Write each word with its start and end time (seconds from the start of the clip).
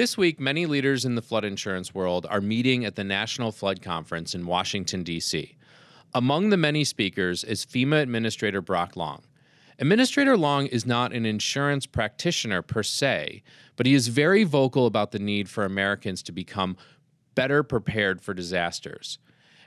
This 0.00 0.16
week, 0.16 0.40
many 0.40 0.64
leaders 0.64 1.04
in 1.04 1.14
the 1.14 1.20
flood 1.20 1.44
insurance 1.44 1.94
world 1.94 2.26
are 2.30 2.40
meeting 2.40 2.86
at 2.86 2.96
the 2.96 3.04
National 3.04 3.52
Flood 3.52 3.82
Conference 3.82 4.34
in 4.34 4.46
Washington, 4.46 5.02
D.C. 5.02 5.58
Among 6.14 6.48
the 6.48 6.56
many 6.56 6.84
speakers 6.84 7.44
is 7.44 7.66
FEMA 7.66 8.00
Administrator 8.00 8.62
Brock 8.62 8.96
Long. 8.96 9.20
Administrator 9.78 10.38
Long 10.38 10.64
is 10.68 10.86
not 10.86 11.12
an 11.12 11.26
insurance 11.26 11.84
practitioner 11.84 12.62
per 12.62 12.82
se, 12.82 13.42
but 13.76 13.84
he 13.84 13.92
is 13.92 14.08
very 14.08 14.42
vocal 14.42 14.86
about 14.86 15.12
the 15.12 15.18
need 15.18 15.50
for 15.50 15.66
Americans 15.66 16.22
to 16.22 16.32
become 16.32 16.78
better 17.34 17.62
prepared 17.62 18.22
for 18.22 18.32
disasters. 18.32 19.18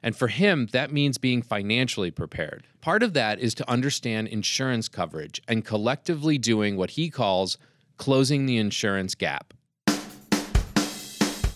And 0.02 0.16
for 0.16 0.30
him, 0.30 0.68
that 0.72 0.92
means 0.92 1.20
being 1.20 1.44
financially 1.44 2.10
prepared. 2.10 2.66
Part 2.82 3.04
of 3.04 3.14
that 3.14 3.38
is 3.38 3.54
to 3.54 3.70
understand 3.70 4.30
insurance 4.30 4.90
coverage 4.90 5.44
and 5.48 5.64
collectively 5.64 6.40
doing 6.40 6.76
what 6.76 6.90
he 6.90 7.12
calls 7.12 7.60
closing 7.98 8.48
the 8.48 8.58
insurance 8.58 9.14
gap. 9.14 9.54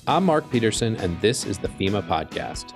I'm 0.10 0.24
Mark 0.24 0.50
Peterson, 0.50 0.96
and 0.96 1.20
this 1.20 1.46
is 1.46 1.58
the 1.58 1.68
FEMA 1.68 2.02
Podcast. 2.02 2.72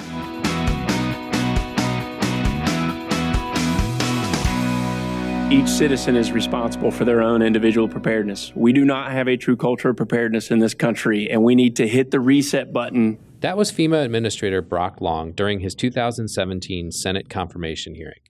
Each 5.50 5.70
citizen 5.70 6.18
is 6.18 6.34
responsible 6.34 6.92
for 6.92 7.06
their 7.06 7.22
own 7.22 7.42
individual 7.42 7.88
preparedness. 7.88 8.52
We 8.54 8.74
do 8.74 8.84
not 8.84 9.14
have 9.14 9.30
a 9.30 9.38
true 9.38 9.56
culture 9.56 9.92
of 9.92 9.96
preparedness 9.96 10.52
in 10.52 10.60
this 10.60 10.74
country, 10.74 11.30
and 11.30 11.42
we 11.42 11.56
need 11.56 11.78
to 11.78 11.88
hit 11.88 12.12
the 12.12 12.20
reset 12.20 12.74
button. 12.74 13.18
That 13.40 13.56
was 13.56 13.72
FEMA 13.72 14.04
Administrator 14.04 14.62
Brock 14.62 15.00
Long 15.00 15.32
during 15.32 15.62
his 15.62 15.74
2017 15.74 16.92
Senate 16.92 17.30
confirmation 17.30 17.96
hearing. 17.96 18.21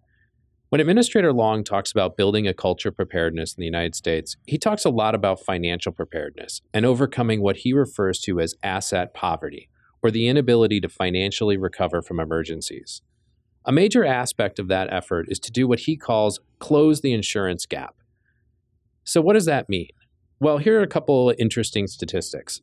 When 0.71 0.79
Administrator 0.79 1.33
Long 1.33 1.65
talks 1.65 1.91
about 1.91 2.15
building 2.15 2.47
a 2.47 2.53
culture 2.53 2.87
of 2.87 2.95
preparedness 2.95 3.53
in 3.53 3.59
the 3.59 3.65
United 3.65 3.93
States, 3.93 4.37
he 4.47 4.57
talks 4.57 4.85
a 4.85 4.89
lot 4.89 5.13
about 5.13 5.43
financial 5.43 5.91
preparedness 5.91 6.61
and 6.73 6.85
overcoming 6.85 7.41
what 7.41 7.57
he 7.57 7.73
refers 7.73 8.21
to 8.21 8.39
as 8.39 8.55
asset 8.63 9.13
poverty, 9.13 9.67
or 10.01 10.11
the 10.11 10.29
inability 10.29 10.79
to 10.79 10.87
financially 10.87 11.57
recover 11.57 12.01
from 12.01 12.21
emergencies. 12.21 13.01
A 13.65 13.73
major 13.73 14.05
aspect 14.05 14.59
of 14.59 14.69
that 14.69 14.87
effort 14.93 15.25
is 15.27 15.39
to 15.39 15.51
do 15.51 15.67
what 15.67 15.79
he 15.79 15.97
calls 15.97 16.39
close 16.59 17.01
the 17.01 17.11
insurance 17.11 17.65
gap. 17.65 17.95
So, 19.03 19.19
what 19.19 19.33
does 19.33 19.47
that 19.47 19.67
mean? 19.67 19.89
Well, 20.39 20.59
here 20.59 20.79
are 20.79 20.83
a 20.83 20.87
couple 20.87 21.33
interesting 21.37 21.85
statistics. 21.87 22.61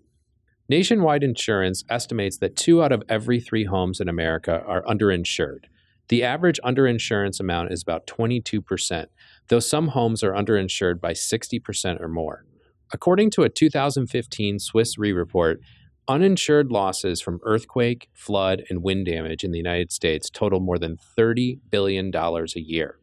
Nationwide 0.67 1.23
Insurance 1.23 1.85
estimates 1.91 2.39
that 2.39 2.57
two 2.57 2.83
out 2.83 2.91
of 2.91 3.03
every 3.07 3.39
three 3.39 3.65
homes 3.65 4.01
in 4.01 4.09
America 4.09 4.63
are 4.67 4.83
underinsured. 4.85 5.67
The 6.09 6.23
average 6.23 6.59
underinsurance 6.65 7.39
amount 7.39 7.73
is 7.73 7.83
about 7.83 8.07
22%, 8.07 9.07
though 9.49 9.61
some 9.61 9.89
homes 9.89 10.23
are 10.23 10.33
underinsured 10.33 11.01
by 11.01 11.13
60% 11.13 12.01
or 12.01 12.09
more. 12.09 12.45
According 12.93 13.31
to 13.33 13.43
a 13.43 13.51
2015 13.51 14.59
Swiss 14.59 14.97
Re 14.97 15.13
report, 15.13 15.61
Uninsured 16.09 16.73
losses 16.73 17.21
from 17.21 17.39
earthquake, 17.43 18.09
flood, 18.15 18.65
and 18.71 18.83
wind 18.83 19.05
damage 19.05 19.45
in 19.45 19.51
the 19.51 19.59
United 19.59 19.93
States 19.93 20.31
total 20.31 20.59
more 20.59 20.79
than 20.79 20.97
$30 20.97 21.59
billion 21.71 22.11
a 22.17 22.47
year. 22.55 22.99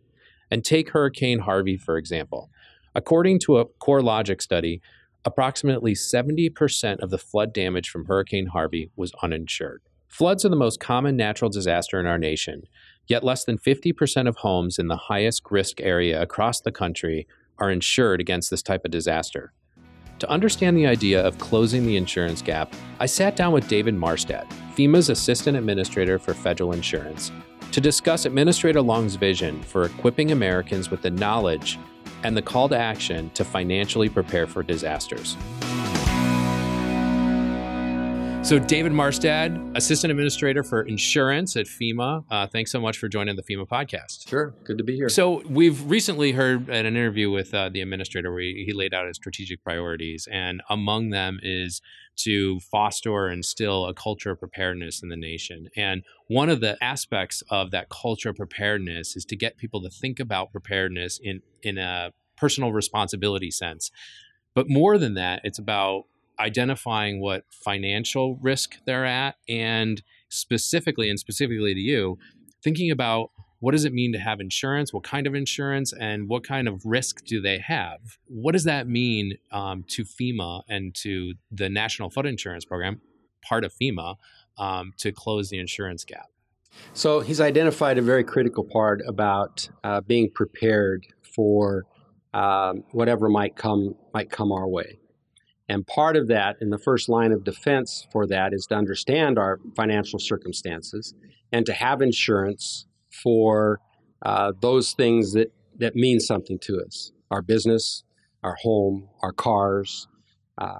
And 0.49 0.65
take 0.65 0.89
Hurricane 0.89 1.39
Harvey, 1.39 1.77
for 1.77 1.97
example. 1.97 2.49
According 2.95 3.41
to 3.41 3.59
a 3.59 3.65
CoreLogic 3.65 4.41
study, 4.41 4.81
approximately 5.23 5.93
70% 5.93 6.97
of 6.97 7.11
the 7.11 7.19
flood 7.19 7.53
damage 7.53 7.89
from 7.89 8.05
Hurricane 8.05 8.47
Harvey 8.47 8.89
was 8.95 9.11
uninsured. 9.21 9.83
Floods 10.07 10.43
are 10.43 10.49
the 10.49 10.55
most 10.55 10.79
common 10.79 11.15
natural 11.15 11.51
disaster 11.51 11.99
in 11.99 12.07
our 12.07 12.17
nation, 12.17 12.63
yet 13.07 13.23
less 13.23 13.43
than 13.43 13.57
50% 13.57 14.27
of 14.27 14.37
homes 14.37 14.79
in 14.79 14.87
the 14.87 14.97
highest 14.97 15.43
risk 15.49 15.81
area 15.81 16.21
across 16.21 16.61
the 16.61 16.71
country 16.71 17.27
are 17.57 17.71
insured 17.71 18.19
against 18.19 18.49
this 18.49 18.61
type 18.61 18.85
of 18.85 18.91
disaster. 18.91 19.53
To 20.19 20.29
understand 20.29 20.77
the 20.77 20.87
idea 20.87 21.25
of 21.25 21.37
closing 21.39 21.85
the 21.85 21.97
insurance 21.97 22.41
gap, 22.41 22.73
I 22.99 23.05
sat 23.05 23.35
down 23.35 23.51
with 23.51 23.67
David 23.67 23.95
Maurstad, 23.95 24.47
FEMA's 24.75 25.09
Assistant 25.09 25.57
Administrator 25.57 26.19
for 26.19 26.33
Federal 26.33 26.71
Insurance, 26.71 27.31
to 27.71 27.81
discuss 27.81 28.25
Administrator 28.25 28.81
Long's 28.81 29.15
vision 29.15 29.61
for 29.63 29.85
equipping 29.85 30.31
Americans 30.31 30.89
with 30.89 31.01
the 31.01 31.11
knowledge 31.11 31.77
and 32.23 32.35
the 32.35 32.41
call 32.41 32.69
to 32.69 32.77
action 32.77 33.29
to 33.31 33.43
financially 33.43 34.07
prepare 34.07 34.47
for 34.47 34.63
disasters. 34.63 35.35
So, 38.45 38.59
David 38.59 38.91
Maurstad, 38.91 39.75
Assistant 39.75 40.11
Administrator 40.11 40.61
for 40.61 40.83
Insurance 40.83 41.55
at 41.55 41.65
FEMA, 41.65 42.23
uh, 42.29 42.45
thanks 42.45 42.71
so 42.71 42.79
much 42.79 42.99
for 42.99 43.07
joining 43.07 43.35
the 43.35 43.41
FEMA 43.41 43.67
podcast. 43.67 44.29
Sure, 44.29 44.53
good 44.63 44.77
to 44.77 44.83
be 44.83 44.95
here. 44.95 45.09
So, 45.09 45.41
we've 45.49 45.83
recently 45.89 46.31
heard 46.31 46.69
at 46.69 46.85
an 46.85 46.95
interview 46.95 47.31
with 47.31 47.55
uh, 47.55 47.69
the 47.69 47.81
administrator 47.81 48.31
where 48.31 48.41
he, 48.41 48.63
he 48.67 48.71
laid 48.71 48.93
out 48.93 49.07
his 49.07 49.15
strategic 49.15 49.63
priorities, 49.63 50.27
and 50.31 50.61
among 50.69 51.09
them 51.09 51.39
is 51.41 51.81
to 52.17 52.59
foster 52.59 53.25
and 53.25 53.37
instill 53.37 53.87
a 53.87 53.95
culture 53.95 54.29
of 54.29 54.39
preparedness 54.39 55.01
in 55.01 55.09
the 55.09 55.17
nation. 55.17 55.67
And 55.75 56.03
one 56.27 56.51
of 56.51 56.59
the 56.61 56.77
aspects 56.83 57.41
of 57.49 57.71
that 57.71 57.89
culture 57.89 58.29
of 58.29 58.35
preparedness 58.35 59.15
is 59.15 59.25
to 59.25 59.35
get 59.35 59.57
people 59.57 59.81
to 59.81 59.89
think 59.89 60.19
about 60.19 60.51
preparedness 60.51 61.19
in, 61.19 61.41
in 61.63 61.79
a 61.79 62.11
personal 62.37 62.71
responsibility 62.71 63.49
sense. 63.49 63.89
But 64.53 64.69
more 64.69 64.99
than 64.99 65.15
that, 65.15 65.41
it's 65.43 65.57
about 65.57 66.03
identifying 66.39 67.19
what 67.19 67.45
financial 67.49 68.37
risk 68.41 68.75
they're 68.85 69.05
at 69.05 69.35
and 69.47 70.01
specifically 70.29 71.09
and 71.09 71.19
specifically 71.19 71.73
to 71.73 71.79
you 71.79 72.17
thinking 72.63 72.91
about 72.91 73.29
what 73.59 73.71
does 73.71 73.85
it 73.85 73.93
mean 73.93 74.11
to 74.11 74.19
have 74.19 74.39
insurance 74.39 74.93
what 74.93 75.03
kind 75.03 75.25
of 75.27 75.33
insurance 75.33 75.93
and 75.93 76.27
what 76.27 76.43
kind 76.43 76.67
of 76.67 76.85
risk 76.85 77.25
do 77.25 77.41
they 77.41 77.59
have? 77.59 77.99
What 78.25 78.51
does 78.51 78.65
that 78.65 78.87
mean 78.87 79.37
um, 79.51 79.85
to 79.89 80.03
fema 80.03 80.61
and 80.67 80.93
to 80.95 81.33
the 81.51 81.69
national 81.69 82.09
flood 82.09 82.25
insurance 82.25 82.65
program 82.65 83.01
part 83.41 83.63
of 83.63 83.73
fema 83.73 84.17
um, 84.57 84.93
to 84.97 85.11
close 85.11 85.49
the 85.49 85.59
insurance 85.59 86.03
gap? 86.03 86.27
So 86.93 87.21
he's 87.21 87.39
identified 87.39 87.97
a 87.97 88.01
very 88.01 88.23
critical 88.23 88.63
part 88.63 89.01
about 89.07 89.69
uh, 89.83 90.01
being 90.01 90.29
prepared 90.29 91.07
for 91.35 91.85
um, 92.33 92.83
whatever 92.91 93.29
might 93.29 93.55
come 93.55 93.95
might 94.13 94.29
come 94.29 94.51
our 94.51 94.67
way 94.67 94.99
and 95.67 95.85
part 95.87 96.15
of 96.15 96.27
that, 96.27 96.57
in 96.61 96.69
the 96.69 96.77
first 96.77 97.09
line 97.09 97.31
of 97.31 97.43
defense 97.43 98.07
for 98.11 98.27
that, 98.27 98.53
is 98.53 98.67
to 98.67 98.75
understand 98.75 99.39
our 99.39 99.59
financial 99.75 100.19
circumstances 100.19 101.13
and 101.51 101.65
to 101.65 101.73
have 101.73 102.01
insurance 102.01 102.85
for 103.23 103.79
uh, 104.23 104.51
those 104.61 104.93
things 104.93 105.33
that, 105.33 105.51
that 105.77 105.95
mean 105.95 106.19
something 106.19 106.59
to 106.59 106.81
us 106.81 107.11
our 107.31 107.41
business, 107.41 108.03
our 108.43 108.55
home, 108.61 109.09
our 109.23 109.31
cars. 109.31 110.07
Uh, 110.59 110.77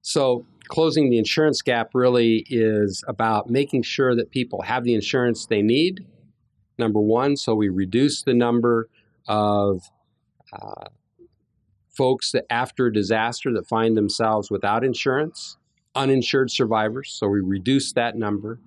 so, 0.00 0.46
closing 0.68 1.10
the 1.10 1.18
insurance 1.18 1.60
gap 1.60 1.90
really 1.92 2.46
is 2.48 3.04
about 3.06 3.50
making 3.50 3.82
sure 3.82 4.16
that 4.16 4.30
people 4.30 4.62
have 4.62 4.84
the 4.84 4.94
insurance 4.94 5.46
they 5.46 5.60
need, 5.60 6.06
number 6.78 7.00
one. 7.00 7.36
So, 7.36 7.54
we 7.54 7.68
reduce 7.68 8.22
the 8.22 8.32
number 8.32 8.88
of 9.28 9.82
uh, 10.52 10.86
folks 12.00 12.32
that 12.32 12.46
after 12.48 12.86
a 12.86 12.92
disaster 12.92 13.52
that 13.52 13.68
find 13.68 13.94
themselves 13.94 14.50
without 14.50 14.82
insurance, 14.82 15.58
uninsured 15.94 16.50
survivors. 16.50 17.12
So 17.12 17.28
we 17.28 17.40
reduce 17.40 17.92
that 17.92 18.16
number. 18.16 18.58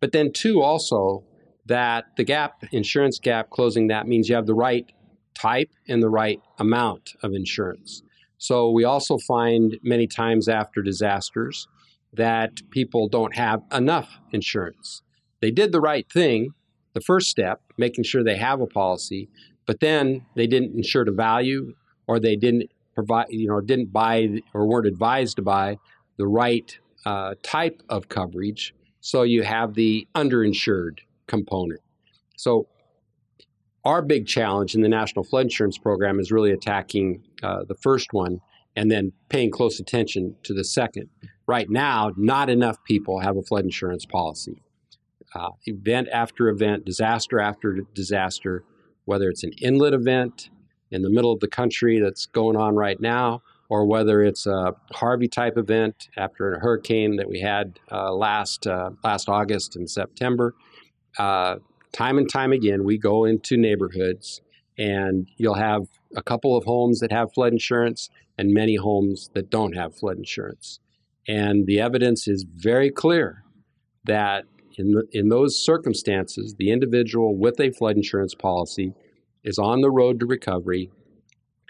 But 0.00 0.10
then, 0.10 0.32
two, 0.32 0.60
also 0.60 1.22
that 1.66 2.06
the 2.16 2.24
gap, 2.24 2.64
insurance 2.72 3.20
gap, 3.20 3.50
closing 3.50 3.86
that 3.86 4.08
means 4.08 4.28
you 4.28 4.34
have 4.34 4.48
the 4.48 4.56
right 4.56 4.90
type 5.34 5.70
and 5.86 6.02
the 6.02 6.08
right 6.08 6.40
amount 6.58 7.12
of 7.22 7.32
insurance. 7.32 8.02
So 8.38 8.68
we 8.72 8.82
also 8.82 9.18
find 9.18 9.78
many 9.84 10.08
times 10.08 10.48
after 10.48 10.82
disasters 10.82 11.68
that 12.12 12.60
people 12.70 13.08
don't 13.08 13.36
have 13.36 13.62
enough 13.72 14.18
insurance. 14.32 15.02
They 15.40 15.52
did 15.52 15.70
the 15.70 15.80
right 15.80 16.10
thing, 16.10 16.54
the 16.92 17.00
first 17.00 17.28
step, 17.28 17.60
making 17.78 18.02
sure 18.02 18.24
they 18.24 18.36
have 18.36 18.60
a 18.60 18.66
policy, 18.66 19.28
but 19.64 19.78
then 19.78 20.26
they 20.34 20.48
didn't 20.48 20.74
insure 20.74 21.04
the 21.04 21.12
value 21.12 21.74
or 22.06 22.20
they 22.20 22.36
didn't 22.36 22.70
provide, 22.94 23.26
you 23.30 23.48
know, 23.48 23.60
didn't 23.60 23.92
buy 23.92 24.28
or 24.52 24.66
weren't 24.66 24.86
advised 24.86 25.36
to 25.36 25.42
buy 25.42 25.78
the 26.16 26.26
right 26.26 26.78
uh, 27.06 27.34
type 27.42 27.82
of 27.88 28.08
coverage. 28.08 28.74
So 29.00 29.22
you 29.22 29.42
have 29.42 29.74
the 29.74 30.06
underinsured 30.14 31.00
component. 31.26 31.80
So 32.36 32.68
our 33.84 34.00
big 34.00 34.26
challenge 34.26 34.74
in 34.74 34.80
the 34.80 34.88
National 34.88 35.24
Flood 35.24 35.42
Insurance 35.42 35.76
Program 35.76 36.18
is 36.18 36.32
really 36.32 36.52
attacking 36.52 37.22
uh, 37.42 37.64
the 37.64 37.74
first 37.74 38.12
one 38.12 38.40
and 38.76 38.90
then 38.90 39.12
paying 39.28 39.50
close 39.50 39.78
attention 39.78 40.36
to 40.42 40.54
the 40.54 40.64
second. 40.64 41.08
Right 41.46 41.68
now, 41.68 42.12
not 42.16 42.48
enough 42.48 42.82
people 42.84 43.20
have 43.20 43.36
a 43.36 43.42
flood 43.42 43.64
insurance 43.64 44.06
policy. 44.06 44.62
Uh, 45.34 45.50
event 45.66 46.08
after 46.12 46.48
event, 46.48 46.84
disaster 46.84 47.40
after 47.40 47.80
disaster, 47.92 48.64
whether 49.04 49.28
it's 49.28 49.44
an 49.44 49.52
inlet 49.60 49.92
event, 49.92 50.48
in 50.94 51.02
the 51.02 51.10
middle 51.10 51.32
of 51.32 51.40
the 51.40 51.48
country 51.48 51.98
that's 51.98 52.26
going 52.26 52.56
on 52.56 52.76
right 52.76 53.00
now, 53.00 53.42
or 53.68 53.84
whether 53.84 54.22
it's 54.22 54.46
a 54.46 54.72
Harvey 54.92 55.26
type 55.26 55.58
event 55.58 56.08
after 56.16 56.54
a 56.54 56.60
hurricane 56.60 57.16
that 57.16 57.28
we 57.28 57.40
had 57.40 57.80
uh, 57.90 58.12
last 58.12 58.66
uh, 58.66 58.90
last 59.02 59.28
August 59.28 59.74
and 59.74 59.90
September. 59.90 60.54
Uh, 61.18 61.56
time 61.92 62.16
and 62.16 62.30
time 62.30 62.52
again, 62.52 62.84
we 62.84 62.96
go 62.96 63.24
into 63.24 63.56
neighborhoods, 63.56 64.40
and 64.78 65.28
you'll 65.36 65.54
have 65.54 65.82
a 66.16 66.22
couple 66.22 66.56
of 66.56 66.64
homes 66.64 67.00
that 67.00 67.10
have 67.10 67.32
flood 67.34 67.52
insurance, 67.52 68.08
and 68.38 68.54
many 68.54 68.76
homes 68.76 69.30
that 69.34 69.50
don't 69.50 69.74
have 69.74 69.96
flood 69.96 70.16
insurance. 70.16 70.78
And 71.26 71.66
the 71.66 71.80
evidence 71.80 72.28
is 72.28 72.44
very 72.44 72.90
clear 72.90 73.42
that 74.04 74.44
in, 74.76 74.92
the, 74.92 75.04
in 75.12 75.28
those 75.28 75.58
circumstances, 75.58 76.54
the 76.58 76.70
individual 76.70 77.36
with 77.36 77.58
a 77.58 77.70
flood 77.70 77.96
insurance 77.96 78.34
policy 78.34 78.92
is 79.44 79.58
on 79.58 79.80
the 79.80 79.90
road 79.90 80.20
to 80.20 80.26
recovery, 80.26 80.90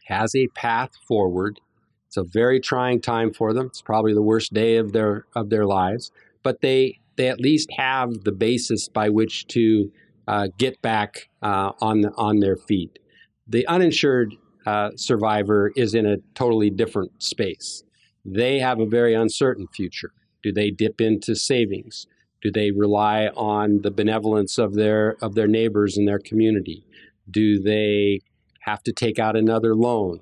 has 0.07 0.35
a 0.35 0.49
path 0.49 0.91
forward. 1.09 1.61
It's 2.07 2.17
a 2.17 2.25
very 2.25 2.61
trying 2.61 3.01
time 3.01 3.33
for 3.33 3.53
them. 3.53 3.67
It's 3.67 3.83
probably 3.83 4.15
the 4.15 4.23
worst 4.23 4.53
day 4.53 4.77
of 4.77 4.93
their 4.93 5.27
of 5.35 5.51
their 5.51 5.67
lives, 5.67 6.13
but 6.43 6.61
they 6.61 7.01
they 7.17 7.29
at 7.29 7.41
least 7.41 7.71
have 7.77 8.25
the 8.25 8.33
basis 8.33 8.89
by 8.89 9.09
which 9.09 9.47
to 9.49 9.91
uh, 10.27 10.49
get 10.59 10.81
back 10.83 11.29
uh, 11.43 11.73
on 11.81 12.01
the, 12.01 12.13
on 12.17 12.41
their 12.41 12.57
feet. 12.57 12.99
The 13.47 13.67
uninsured 13.67 14.35
uh, 14.67 14.91
survivor 14.97 15.73
is 15.77 15.95
in 15.95 16.07
a 16.07 16.17
totally 16.35 16.71
different 16.71 17.23
space. 17.23 17.83
They 18.25 18.59
have 18.59 18.81
a 18.81 18.87
very 18.87 19.15
uncertain 19.15 19.69
future. 19.69 20.13
Do 20.43 20.53
they 20.53 20.71
dip 20.71 21.01
into 21.01 21.35
savings? 21.35 22.07
Do 22.43 22.51
they 22.51 22.71
rely 22.71 23.29
on 23.29 23.83
the 23.83 23.91
benevolence 23.91 24.59
of 24.59 24.75
their 24.75 25.17
of 25.23 25.35
their 25.35 25.49
neighbors 25.49 25.97
in 25.97 26.05
their 26.05 26.19
community? 26.19 26.87
Do 27.31 27.61
they 27.61 28.21
have 28.61 28.83
to 28.85 28.93
take 28.93 29.19
out 29.19 29.37
another 29.37 29.75
loan? 29.75 30.21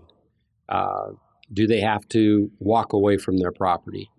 Uh, 0.69 1.13
do 1.53 1.67
they 1.67 1.81
have 1.81 2.09
to 2.09 2.51
walk 2.59 2.93
away 2.93 3.19
from 3.19 3.39
their 3.39 3.53
property? 3.53 4.11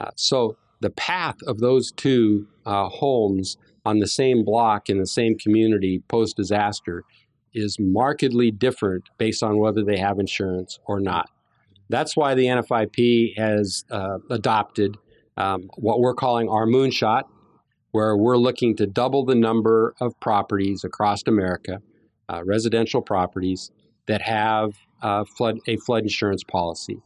Uh, 0.00 0.10
so 0.16 0.56
the 0.80 0.90
path 0.90 1.36
of 1.46 1.58
those 1.58 1.92
two 1.92 2.46
uh, 2.66 2.88
homes 2.88 3.56
on 3.86 3.98
the 3.98 4.06
same 4.06 4.44
block 4.44 4.88
in 4.88 4.98
the 4.98 5.06
same 5.06 5.36
community 5.38 6.02
post 6.08 6.36
disaster 6.36 7.04
is 7.52 7.76
markedly 7.78 8.50
different 8.50 9.08
based 9.18 9.42
on 9.42 9.58
whether 9.58 9.84
they 9.84 9.98
have 9.98 10.18
insurance 10.18 10.78
or 10.86 11.00
not. 11.00 11.30
That's 11.88 12.16
why 12.16 12.34
the 12.34 12.46
NFIP 12.46 13.36
has 13.36 13.84
uh, 13.90 14.18
adopted 14.30 14.96
um, 15.36 15.68
what 15.76 16.00
we're 16.00 16.14
calling 16.14 16.48
our 16.48 16.66
moonshot, 16.66 17.24
where 17.92 18.16
we're 18.16 18.36
looking 18.36 18.76
to 18.76 18.86
double 18.86 19.24
the 19.24 19.34
number 19.34 19.94
of 20.00 20.18
properties 20.20 20.84
across 20.84 21.22
America, 21.26 21.80
uh, 22.28 22.42
residential 22.44 23.02
properties, 23.02 23.70
that 24.06 24.22
have 24.22 24.74
uh, 25.02 25.24
flood, 25.24 25.58
a 25.66 25.76
flood 25.78 26.02
insurance 26.02 26.44
policy, 26.44 26.98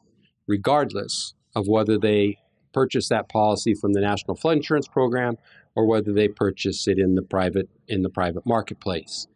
regardless 0.46 1.34
of 1.54 1.66
whether 1.68 1.98
they 1.98 2.36
purchase 2.72 3.08
that 3.08 3.28
policy 3.28 3.74
from 3.74 3.92
the 3.92 4.00
National 4.00 4.36
Flood 4.36 4.58
Insurance 4.58 4.88
Program 4.88 5.36
or 5.74 5.86
whether 5.86 6.12
they 6.12 6.28
purchase 6.28 6.88
it 6.88 6.98
in 6.98 7.14
the 7.14 7.22
private 7.22 7.68
in 7.86 8.02
the 8.02 8.10
private 8.10 8.44
marketplace, 8.44 9.26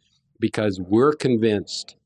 because 0.40 0.80
we're 0.80 1.12
convinced 1.12 1.96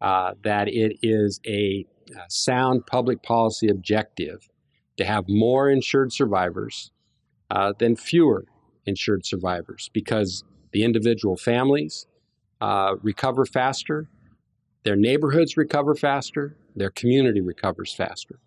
uh, 0.00 0.32
that 0.42 0.68
it 0.68 0.98
is 1.02 1.40
a, 1.46 1.86
sound 2.28 2.86
public 2.86 3.20
policy 3.24 3.68
objective 3.68 4.48
to 4.96 5.04
have 5.04 5.24
more 5.28 5.68
insured 5.68 6.12
survivors 6.12 6.92
uh, 7.50 7.72
than 7.78 7.96
fewer 7.96 8.44
insured 8.84 9.26
survivors, 9.26 9.90
because 9.92 10.44
the 10.72 10.84
individual 10.84 11.36
families 11.36 12.06
uh, 12.60 12.96
recover 13.02 13.44
faster, 13.44 14.08
their 14.84 14.96
neighborhoods 14.96 15.56
recover 15.56 15.94
faster, 15.94 16.56
their 16.74 16.90
community 16.90 17.40
recovers 17.40 17.94
faster. 17.94 18.38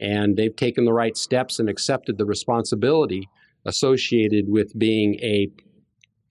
And 0.00 0.36
they've 0.36 0.54
taken 0.54 0.84
the 0.84 0.92
right 0.92 1.16
steps 1.16 1.58
and 1.58 1.68
accepted 1.68 2.18
the 2.18 2.24
responsibility 2.24 3.28
associated 3.64 4.48
with 4.48 4.78
being 4.78 5.14
a 5.16 5.50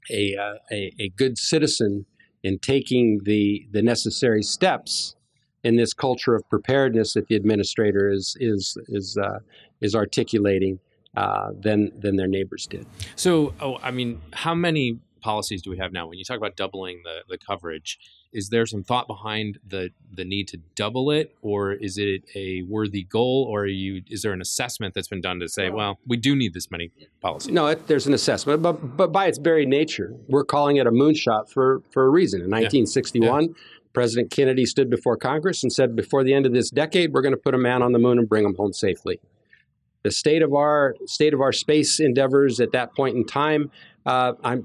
a, 0.09 0.37
uh, 0.37 0.53
a, 0.71 0.93
a, 0.99 1.09
good 1.09 1.37
citizen 1.37 2.05
in 2.41 2.59
taking 2.59 3.19
the, 3.23 3.67
the 3.71 3.81
necessary 3.81 4.41
steps 4.41 5.17
in 5.63 5.75
this 5.75 5.93
culture 5.93 6.33
of 6.33 6.49
preparedness 6.49 7.13
that 7.13 7.27
the 7.27 7.35
administrator 7.35 8.09
is 8.09 8.37
is 8.39 8.77
is 8.87 9.17
uh, 9.21 9.39
is 9.81 9.95
articulating 9.95 10.79
uh, 11.17 11.49
than 11.59 11.91
than 11.99 12.15
their 12.15 12.27
neighbors 12.27 12.67
did. 12.67 12.85
So, 13.15 13.53
oh, 13.59 13.77
I 13.81 13.91
mean, 13.91 14.21
how 14.31 14.55
many 14.55 14.99
policies 15.27 15.61
do 15.61 15.69
we 15.69 15.77
have 15.77 15.91
now? 15.91 16.07
When 16.07 16.17
you 16.17 16.23
talk 16.23 16.37
about 16.37 16.55
doubling 16.55 17.01
the, 17.03 17.17
the 17.27 17.37
coverage, 17.37 17.99
is 18.31 18.47
there 18.47 18.65
some 18.65 18.81
thought 18.81 19.07
behind 19.07 19.59
the 19.67 19.89
the 20.19 20.23
need 20.23 20.47
to 20.53 20.57
double 20.75 21.11
it, 21.11 21.35
or 21.41 21.73
is 21.73 21.97
it 21.97 22.21
a 22.33 22.61
worthy 22.61 23.03
goal, 23.03 23.45
or 23.49 23.65
you 23.65 24.01
is 24.09 24.21
there 24.21 24.31
an 24.31 24.41
assessment 24.41 24.93
that's 24.93 25.09
been 25.09 25.25
done 25.29 25.39
to 25.41 25.49
say, 25.49 25.69
well, 25.69 25.99
we 26.07 26.15
do 26.15 26.33
need 26.33 26.53
this 26.53 26.71
many 26.71 26.91
policies? 27.19 27.51
No, 27.51 27.67
it, 27.67 27.87
there's 27.87 28.07
an 28.07 28.13
assessment, 28.13 28.61
but 28.61 28.73
but 28.95 29.11
by 29.11 29.25
its 29.27 29.37
very 29.37 29.65
nature, 29.65 30.09
we're 30.29 30.45
calling 30.45 30.77
it 30.77 30.87
a 30.87 30.91
moonshot 30.91 31.49
for 31.49 31.81
for 31.91 32.05
a 32.05 32.09
reason. 32.09 32.39
In 32.39 32.49
1961. 32.49 33.43
Yeah. 33.43 33.49
Yeah. 33.49 33.55
President 33.93 34.29
Kennedy 34.29 34.65
stood 34.67 34.91
before 34.91 35.17
Congress 35.17 35.63
and 35.63 35.73
said, 35.73 35.95
before 35.95 36.23
the 36.23 36.31
end 36.31 36.45
of 36.45 36.53
this 36.53 36.69
decade, 36.69 37.13
we're 37.13 37.23
going 37.23 37.33
to 37.33 37.43
put 37.47 37.55
a 37.55 37.57
man 37.57 37.81
on 37.81 37.93
the 37.93 37.97
moon 37.97 38.19
and 38.19 38.29
bring 38.29 38.45
him 38.45 38.53
home 38.53 38.71
safely. 38.71 39.19
The 40.07 40.11
state 40.11 40.41
of 40.41 40.53
our 40.53 40.95
state 41.05 41.33
of 41.33 41.41
our 41.41 41.51
space 41.51 41.99
endeavors 41.99 42.61
at 42.61 42.71
that 42.71 42.95
point 42.95 43.17
in 43.17 43.25
time 43.25 43.71
uh, 44.05 44.31
I, 44.41 44.59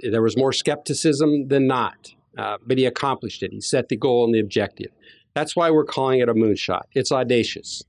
there 0.00 0.22
was 0.22 0.36
more 0.36 0.52
skepticism 0.52 1.46
than 1.46 1.68
not, 1.68 2.08
uh, 2.36 2.56
but 2.66 2.78
he 2.78 2.84
accomplished 2.84 3.44
it. 3.44 3.52
He 3.52 3.60
set 3.60 3.88
the 3.88 3.96
goal 3.96 4.24
and 4.24 4.34
the 4.34 4.40
objective. 4.40 4.90
That's 5.34 5.54
why 5.54 5.70
we're 5.70 5.84
calling 5.84 6.18
it 6.18 6.28
a 6.28 6.34
moonshot. 6.34 6.82
It's 6.92 7.12
audacious. 7.12 7.84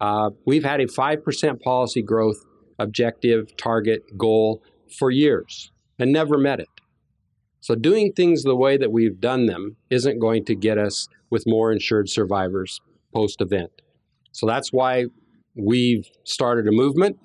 Uh, 0.00 0.30
we've 0.46 0.64
had 0.64 0.80
a 0.80 0.86
5% 0.86 1.60
policy 1.60 2.00
growth 2.00 2.38
objective, 2.78 3.54
target, 3.58 4.00
goal 4.16 4.62
for 4.98 5.10
years 5.10 5.70
and 5.98 6.14
never 6.14 6.38
met 6.38 6.60
it. 6.60 6.68
So, 7.60 7.74
doing 7.74 8.14
things 8.14 8.42
the 8.42 8.56
way 8.56 8.78
that 8.78 8.90
we've 8.90 9.20
done 9.20 9.44
them 9.44 9.76
isn't 9.90 10.18
going 10.18 10.46
to 10.46 10.54
get 10.54 10.78
us 10.78 11.08
with 11.28 11.44
more 11.46 11.70
insured 11.70 12.08
survivors 12.08 12.80
post 13.14 13.42
event. 13.42 13.82
So, 14.32 14.46
that's 14.46 14.72
why 14.72 15.06
we've 15.58 16.08
started 16.24 16.66
a 16.68 16.72
movement 16.72 17.18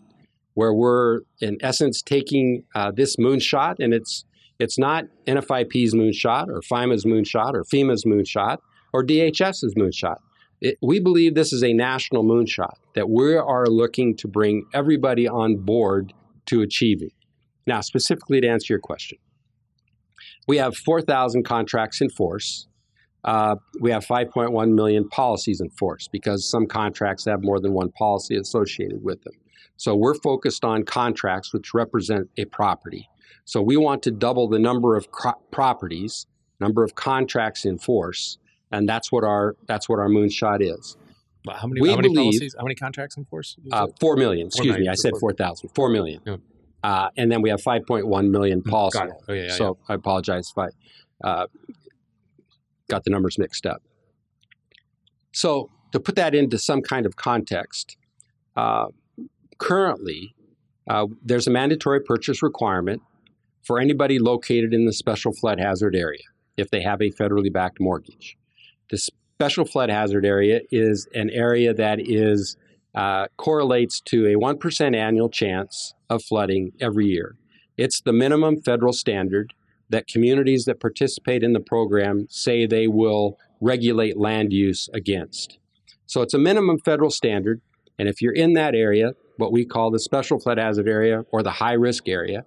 where 0.55 0.73
we're 0.73 1.21
in 1.39 1.57
essence 1.61 2.01
taking 2.01 2.63
uh, 2.75 2.91
this 2.91 3.15
moonshot, 3.17 3.75
and 3.79 3.93
it's 3.93 4.25
it's 4.59 4.77
not 4.77 5.05
NFIP's 5.25 5.93
moonshot 5.93 6.47
or 6.47 6.61
FIMA's 6.61 7.05
moonshot 7.05 7.53
or 7.53 7.63
FEMA's 7.63 8.05
moonshot 8.05 8.57
or 8.93 9.03
DHS's 9.03 9.73
moonshot. 9.75 10.17
It, 10.61 10.77
we 10.81 10.99
believe 10.99 11.35
this 11.35 11.51
is 11.51 11.63
a 11.63 11.73
national 11.73 12.23
moonshot 12.23 12.75
that 12.95 13.09
we 13.09 13.35
are 13.35 13.65
looking 13.65 14.15
to 14.17 14.27
bring 14.27 14.65
everybody 14.73 15.27
on 15.27 15.57
board 15.57 16.13
to 16.45 16.61
achieving. 16.61 17.11
Now, 17.65 17.81
specifically 17.81 18.41
to 18.41 18.47
answer 18.47 18.73
your 18.73 18.79
question, 18.79 19.17
we 20.47 20.57
have 20.57 20.75
4,000 20.75 21.43
contracts 21.43 21.99
in 21.99 22.09
force. 22.09 22.67
Uh, 23.23 23.55
we 23.79 23.91
have 23.91 24.05
5.1 24.05 24.73
million 24.73 25.07
policies 25.07 25.61
in 25.61 25.69
force 25.69 26.07
because 26.11 26.49
some 26.49 26.65
contracts 26.65 27.25
have 27.25 27.41
more 27.41 27.59
than 27.59 27.73
one 27.73 27.91
policy 27.91 28.35
associated 28.35 29.01
with 29.03 29.21
them. 29.23 29.33
So 29.77 29.95
we're 29.95 30.15
focused 30.15 30.65
on 30.65 30.83
contracts 30.83 31.53
which 31.53 31.73
represent 31.73 32.29
a 32.37 32.45
property. 32.45 33.07
So 33.45 33.61
we 33.61 33.77
want 33.77 34.03
to 34.03 34.11
double 34.11 34.47
the 34.47 34.59
number 34.59 34.95
of 34.95 35.11
cro- 35.11 35.41
properties, 35.51 36.27
number 36.59 36.83
of 36.83 36.95
contracts 36.95 37.65
in 37.65 37.77
force, 37.77 38.37
and 38.71 38.87
that's 38.87 39.11
what 39.11 39.23
our 39.23 39.55
that's 39.67 39.89
what 39.89 39.99
our 39.99 40.07
moonshot 40.07 40.61
is. 40.61 40.97
How 41.49 41.67
many, 41.67 41.81
we 41.81 41.89
how 41.89 41.97
many 41.97 42.07
believe, 42.07 42.31
policies? 42.31 42.55
How 42.57 42.63
many 42.63 42.75
contracts 42.75 43.17
in 43.17 43.25
force? 43.25 43.57
Uh, 43.71 43.87
four 43.99 44.15
million. 44.15 44.47
Excuse 44.47 44.73
four 44.73 44.79
me, 44.79 44.87
I 44.87 44.93
said 44.93 45.13
four 45.19 45.33
thousand. 45.33 45.69
Four 45.75 45.89
million. 45.89 46.21
Yeah. 46.25 46.37
Uh, 46.83 47.09
and 47.15 47.31
then 47.31 47.41
we 47.41 47.49
have 47.49 47.61
5.1 47.61 48.29
million 48.29 48.61
mm, 48.61 48.69
policies. 48.69 49.01
Oh, 49.29 49.33
yeah, 49.33 49.43
yeah, 49.43 49.51
so 49.53 49.77
I 49.87 49.93
apologize 49.93 50.51
if 50.51 50.57
I 50.57 51.27
uh, 51.27 51.47
got 52.93 53.03
the 53.05 53.09
numbers 53.09 53.39
mixed 53.39 53.65
up. 53.65 53.81
So 55.31 55.71
to 55.93 55.99
put 55.99 56.15
that 56.15 56.35
into 56.35 56.59
some 56.59 56.81
kind 56.81 57.07
of 57.07 57.15
context, 57.15 57.97
uh, 58.55 58.85
currently, 59.57 60.35
uh, 60.87 61.07
there's 61.23 61.47
a 61.47 61.51
mandatory 61.51 62.01
purchase 62.01 62.43
requirement 62.43 63.01
for 63.63 63.79
anybody 63.79 64.19
located 64.19 64.73
in 64.73 64.85
the 64.85 64.93
special 64.93 65.33
flood 65.33 65.59
hazard 65.59 65.95
area 65.95 66.21
if 66.55 66.69
they 66.69 66.81
have 66.81 67.01
a 67.01 67.09
federally 67.09 67.51
backed 67.51 67.79
mortgage. 67.79 68.37
The 68.91 68.99
special 69.39 69.65
flood 69.65 69.89
hazard 69.89 70.23
area 70.23 70.61
is 70.69 71.07
an 71.15 71.31
area 71.31 71.73
that 71.73 71.99
is 71.99 72.55
uh, 72.93 73.25
correlates 73.37 74.01
to 74.01 74.27
a 74.27 74.35
1% 74.35 74.95
annual 74.95 75.29
chance 75.29 75.95
of 76.11 76.23
flooding 76.23 76.73
every 76.79 77.07
year. 77.07 77.37
It's 77.75 78.01
the 78.01 78.13
minimum 78.13 78.61
federal 78.61 78.93
standard 78.93 79.53
that 79.89 80.07
communities 80.07 80.65
that 80.65 80.79
participate 80.79 81.43
in 81.43 81.53
the 81.53 81.59
program 81.59 82.27
say 82.29 82.65
they 82.65 82.87
will 82.87 83.37
regulate 83.61 84.17
land 84.17 84.51
use 84.51 84.89
against. 84.93 85.57
So 86.05 86.21
it's 86.21 86.33
a 86.33 86.39
minimum 86.39 86.79
federal 86.79 87.09
standard, 87.09 87.61
and 87.97 88.07
if 88.07 88.21
you're 88.21 88.33
in 88.33 88.53
that 88.53 88.75
area, 88.75 89.13
what 89.37 89.51
we 89.51 89.65
call 89.65 89.91
the 89.91 89.99
special 89.99 90.39
flood 90.39 90.57
hazard 90.57 90.87
area 90.87 91.23
or 91.31 91.43
the 91.43 91.51
high 91.51 91.73
risk 91.73 92.07
area, 92.07 92.45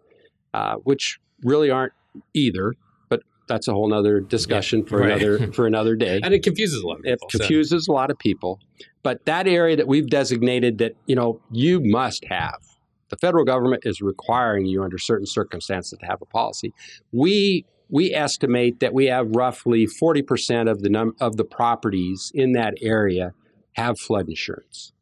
uh, 0.54 0.76
which 0.76 1.18
really 1.42 1.70
aren't 1.70 1.92
either. 2.34 2.74
But 3.08 3.22
that's 3.48 3.68
a 3.68 3.72
whole 3.72 3.92
other 3.92 4.20
discussion 4.20 4.80
yeah, 4.80 4.88
for 4.88 4.98
right. 4.98 5.10
another 5.12 5.52
for 5.52 5.66
another 5.66 5.96
day. 5.96 6.20
and 6.22 6.34
it 6.34 6.42
confuses 6.42 6.82
a 6.82 6.86
lot. 6.86 6.98
Of 6.98 7.04
people, 7.04 7.28
it 7.28 7.38
confuses 7.38 7.86
so. 7.86 7.92
a 7.92 7.94
lot 7.94 8.10
of 8.10 8.18
people. 8.18 8.60
But 9.02 9.24
that 9.26 9.46
area 9.46 9.76
that 9.76 9.86
we've 9.86 10.08
designated 10.08 10.78
that 10.78 10.96
you 11.06 11.16
know 11.16 11.40
you 11.50 11.80
must 11.80 12.24
have. 12.26 12.60
The 13.08 13.16
federal 13.16 13.44
government 13.44 13.82
is 13.86 14.00
requiring 14.00 14.66
you 14.66 14.82
under 14.82 14.98
certain 14.98 15.26
circumstances 15.26 15.98
to 15.98 16.06
have 16.06 16.20
a 16.22 16.26
policy. 16.26 16.72
We 17.12 17.64
we 17.88 18.12
estimate 18.12 18.80
that 18.80 18.92
we 18.92 19.06
have 19.06 19.36
roughly 19.36 19.86
40% 19.86 20.68
of 20.68 20.82
the 20.82 20.88
num- 20.88 21.14
of 21.20 21.36
the 21.36 21.44
properties 21.44 22.32
in 22.34 22.52
that 22.52 22.74
area 22.82 23.32
have 23.74 23.98
flood 24.00 24.28
insurance. 24.28 24.92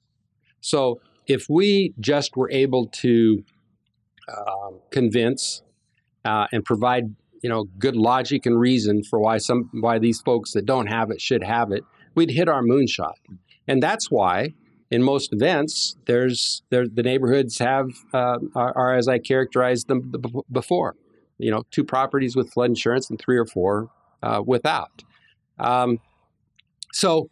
So 0.61 1.01
if 1.27 1.47
we 1.49 1.95
just 1.99 2.37
were 2.37 2.51
able 2.51 2.89
to 2.89 3.43
um, 4.29 4.81
convince 4.91 5.63
uh, 6.25 6.47
and 6.53 6.65
provide 6.65 7.15
you 7.43 7.51
know 7.51 7.65
good 7.79 7.97
logic 7.97 8.47
and 8.47 8.59
reason 8.59 9.03
for 9.05 9.19
why 9.21 9.39
some 9.39 9.69
why 9.81 9.99
these 9.99 10.21
folks 10.23 10.53
that 10.53 10.65
don't 10.65 10.87
have 10.87 11.11
it 11.11 11.21
should 11.21 11.43
have 11.43 11.73
it, 11.73 11.85
we'd 12.15 12.31
hit 12.31 12.49
our 12.49 12.63
moonshot, 12.63 13.15
and 13.69 13.83
that's 13.83 14.11
why 14.11 14.55
in 14.95 15.03
most 15.03 15.33
events 15.33 15.97
there's 16.07 16.63
there, 16.71 16.87
the 16.87 17.03
neighborhoods 17.03 17.59
have 17.59 17.91
uh, 18.13 18.39
are, 18.55 18.77
are, 18.77 18.95
as 18.95 19.09
I 19.09 19.19
characterized 19.19 19.89
them 19.89 20.13
before, 20.53 20.95
you 21.39 21.51
know, 21.51 21.65
two 21.73 21.83
properties 21.83 22.37
with 22.37 22.53
flood 22.53 22.71
insurance 22.71 23.11
and 23.11 23.19
three 23.19 23.37
or 23.37 23.45
four 23.45 23.91
uh, 24.23 24.41
without. 24.47 25.03
Um, 25.59 25.99
so 26.93 27.29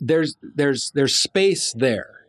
there's 0.00 0.36
there's 0.42 0.90
there's 0.94 1.16
space 1.16 1.74
there. 1.74 2.26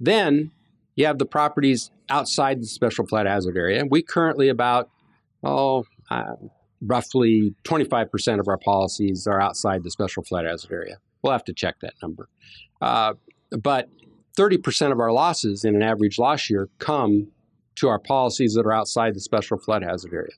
Then 0.00 0.50
you 0.96 1.04
have 1.04 1.18
the 1.18 1.26
properties 1.26 1.90
outside 2.08 2.62
the 2.62 2.66
special 2.66 3.06
flood 3.06 3.26
hazard 3.26 3.58
area. 3.58 3.84
We 3.88 4.02
currently 4.02 4.48
about 4.48 4.88
oh 5.44 5.84
uh, 6.10 6.36
roughly 6.80 7.54
25% 7.64 8.40
of 8.40 8.48
our 8.48 8.56
policies 8.56 9.26
are 9.26 9.42
outside 9.42 9.84
the 9.84 9.90
special 9.90 10.24
flood 10.24 10.46
hazard 10.46 10.72
area. 10.72 10.96
We'll 11.22 11.32
have 11.32 11.44
to 11.44 11.52
check 11.52 11.76
that 11.82 11.92
number. 12.02 12.30
Uh, 12.80 13.12
but 13.50 13.88
30% 14.38 14.92
of 14.92 15.00
our 15.00 15.12
losses 15.12 15.64
in 15.64 15.74
an 15.74 15.82
average 15.82 16.18
loss 16.18 16.48
year 16.48 16.68
come 16.78 17.28
to 17.76 17.88
our 17.88 17.98
policies 17.98 18.54
that 18.54 18.66
are 18.66 18.72
outside 18.72 19.14
the 19.14 19.20
special 19.20 19.58
flood 19.58 19.82
hazard 19.82 20.12
area. 20.12 20.32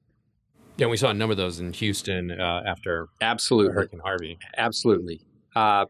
Yeah, 0.79 0.87
we 0.87 0.97
saw 0.97 1.11
a 1.11 1.15
number 1.15 1.33
of 1.33 1.37
those 1.37 1.61
in 1.61 1.73
Houston 1.75 2.31
uh, 2.31 2.63
after 2.67 3.09
absolutely 3.21 3.75
Hurricane 3.75 4.01
Harvey. 4.01 4.39
Absolutely, 4.57 5.21
uh, 5.55 5.85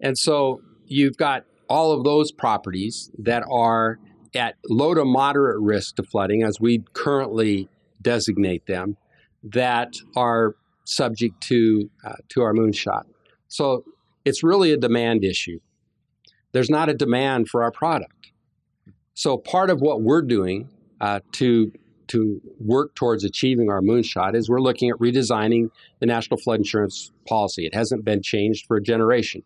and 0.00 0.18
so 0.18 0.60
you've 0.86 1.16
got 1.16 1.44
all 1.68 1.92
of 1.92 2.04
those 2.04 2.32
properties 2.32 3.10
that 3.18 3.44
are 3.50 3.98
at 4.34 4.56
low 4.68 4.92
to 4.92 5.04
moderate 5.04 5.60
risk 5.60 5.96
to 5.96 6.02
flooding, 6.02 6.42
as 6.42 6.60
we 6.60 6.82
currently 6.94 7.68
designate 8.02 8.66
them, 8.66 8.96
that 9.44 9.94
are 10.16 10.56
subject 10.84 11.40
to 11.42 11.88
uh, 12.04 12.14
to 12.30 12.42
our 12.42 12.52
moonshot. 12.52 13.04
So 13.48 13.84
it's 14.24 14.42
really 14.42 14.72
a 14.72 14.76
demand 14.76 15.24
issue. 15.24 15.60
There's 16.54 16.70
not 16.70 16.88
a 16.88 16.94
demand 16.94 17.48
for 17.48 17.64
our 17.64 17.72
product. 17.72 18.30
So 19.12 19.36
part 19.36 19.70
of 19.70 19.80
what 19.80 20.02
we're 20.02 20.22
doing 20.22 20.70
uh, 21.00 21.20
to 21.32 21.72
to 22.06 22.40
work 22.60 22.94
towards 22.94 23.24
achieving 23.24 23.70
our 23.70 23.80
moonshot 23.80 24.34
is 24.36 24.48
we're 24.48 24.60
looking 24.60 24.90
at 24.90 24.96
redesigning 24.96 25.70
the 26.00 26.06
national 26.06 26.38
flood 26.38 26.60
insurance 26.60 27.10
policy. 27.26 27.66
It 27.66 27.74
hasn't 27.74 28.04
been 28.04 28.22
changed 28.22 28.66
for 28.66 28.76
a 28.76 28.82
generation. 28.82 29.42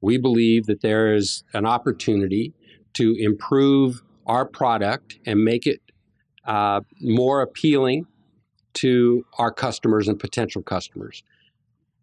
We 0.00 0.16
believe 0.16 0.66
that 0.66 0.80
there 0.80 1.12
is 1.14 1.42
an 1.54 1.66
opportunity 1.66 2.54
to 2.94 3.16
improve 3.18 4.02
our 4.26 4.46
product 4.46 5.18
and 5.26 5.42
make 5.42 5.66
it 5.66 5.80
uh, 6.44 6.82
more 7.00 7.42
appealing 7.42 8.06
to 8.74 9.26
our 9.38 9.52
customers 9.52 10.06
and 10.06 10.20
potential 10.20 10.62
customers. 10.62 11.24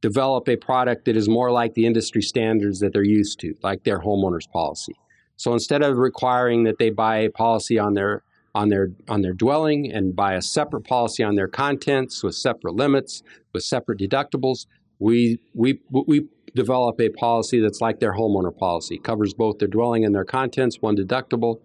Develop 0.02 0.48
a 0.48 0.56
product 0.56 1.06
that 1.06 1.18
is 1.18 1.28
more 1.28 1.52
like 1.52 1.74
the 1.74 1.86
industry 1.86 2.22
standards 2.22 2.80
that 2.80 2.94
they're 2.94 3.04
used 3.04 3.40
to, 3.40 3.56
like 3.64 3.84
their 3.84 4.00
homeowners 4.00 4.50
policy. 4.52 4.96
So 5.38 5.54
instead 5.54 5.82
of 5.82 5.98
requiring 5.98 6.64
that 6.64 6.78
they 6.78 6.90
buy 6.90 7.18
a 7.18 7.30
policy 7.30 7.80
on 7.80 7.94
their 7.94 8.24
on 8.56 8.70
their 8.70 8.90
on 9.10 9.22
their 9.22 9.34
dwelling 9.34 9.92
and 9.92 10.16
buy 10.16 10.34
a 10.34 10.42
separate 10.42 10.86
policy 10.86 11.24
on 11.24 11.36
their 11.36 11.50
contents 11.50 12.24
with 12.24 12.36
separate 12.36 12.74
limits, 12.74 13.22
with 13.54 13.64
separate 13.64 14.00
deductibles. 14.00 14.66
We 14.98 15.40
we 15.54 15.82
we 15.92 16.28
develop 16.56 17.00
a 17.02 17.10
policy 17.10 17.60
that's 17.60 17.82
like 17.82 18.00
their 18.00 18.14
homeowner 18.14 18.58
policy, 18.58 18.98
covers 18.98 19.34
both 19.34 19.60
their 19.60 19.68
dwelling 19.68 20.06
and 20.06 20.16
their 20.16 20.24
contents, 20.24 20.78
one 20.82 20.96
deductible. 20.96 21.60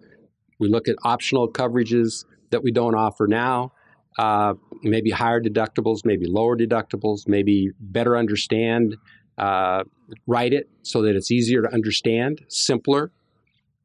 We 0.59 0.67
look 0.67 0.89
at 0.89 0.95
optional 1.03 1.49
coverages 1.49 2.25
that 2.49 2.61
we 2.61 2.71
don't 2.71 2.93
offer 2.93 3.25
now, 3.25 3.71
uh, 4.17 4.53
maybe 4.83 5.09
higher 5.09 5.41
deductibles, 5.41 6.05
maybe 6.05 6.25
lower 6.27 6.57
deductibles, 6.57 7.27
maybe 7.27 7.71
better 7.79 8.17
understand, 8.17 8.97
uh, 9.37 9.83
write 10.27 10.53
it 10.53 10.69
so 10.81 11.01
that 11.01 11.15
it's 11.15 11.31
easier 11.31 11.61
to 11.61 11.73
understand, 11.73 12.41
simpler 12.47 13.11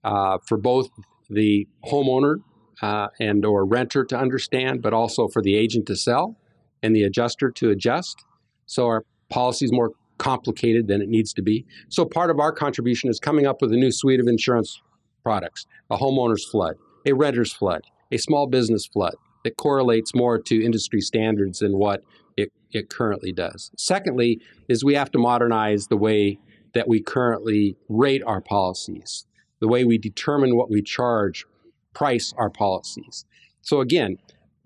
uh, 0.05 0.39
for 0.47 0.59
both 0.59 0.89
the 1.31 1.67
homeowner 1.85 2.37
uh, 2.83 3.09
and 3.21 3.45
or 3.45 3.65
renter 3.65 4.05
to 4.05 4.17
understand, 4.17 4.83
but 4.83 4.93
also 4.93 5.29
for 5.29 5.43
the 5.43 5.57
agent 5.57 5.87
to 5.87 5.97
sell 5.97 6.37
and 6.83 6.95
the 6.95 7.03
adjuster 7.03 7.51
to 7.51 7.71
adjust. 7.71 8.25
So 8.67 8.87
our 8.87 9.05
policy 9.31 9.65
is 9.65 9.73
more 9.73 9.93
complicated 10.19 10.89
than 10.89 11.01
it 11.01 11.09
needs 11.09 11.33
to 11.35 11.43
be. 11.43 11.67
So 11.89 12.05
part 12.05 12.31
of 12.31 12.39
our 12.41 12.53
contribution 12.53 13.11
is 13.11 13.19
coming 13.21 13.47
up 13.47 13.61
with 13.61 13.73
a 13.73 13.77
new 13.77 13.93
suite 13.93 14.21
of 14.21 14.27
insurance 14.27 14.81
products: 15.23 15.67
a 15.91 15.97
homeowner's 15.97 16.45
flood, 16.45 16.77
a 17.07 17.13
renter's 17.13 17.53
flood, 17.53 17.83
a 18.11 18.19
small 18.19 18.47
business 18.47 18.87
flood 18.87 19.15
that 19.47 19.57
correlates 19.57 20.13
more 20.13 20.41
to 20.41 20.61
industry 20.61 21.01
standards 21.01 21.61
than 21.61 21.79
what 21.79 22.03
it, 22.37 22.51
it 22.73 22.91
currently 22.91 23.31
does. 23.31 23.71
Secondly, 23.79 24.41
is 24.69 24.85
we 24.85 24.97
have 24.97 25.13
to 25.13 25.21
modernize 25.21 25.87
the 25.87 25.97
way 25.97 26.41
that 26.75 26.89
we 26.89 27.01
currently 27.01 27.77
rate 27.89 28.23
our 28.27 28.41
policies, 28.41 29.25
the 29.61 29.69
way 29.69 29.85
we 29.85 29.99
determine 29.99 30.57
what 30.57 30.69
we 30.69 30.83
charge 30.83 31.47
price 31.95 32.35
our 32.37 32.51
policies. 32.51 33.25
So 33.63 33.81
again, 33.81 34.17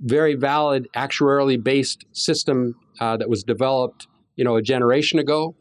very 0.00 0.34
valid 0.34 0.88
actuarially 0.96 1.62
based 1.62 2.06
system 2.12 2.74
uh, 3.00 3.18
that 3.18 3.28
was 3.28 3.44
developed, 3.44 4.06
you 4.36 4.44
know, 4.44 4.56
a 4.56 4.62
generation 4.62 5.18
ago 5.18 5.54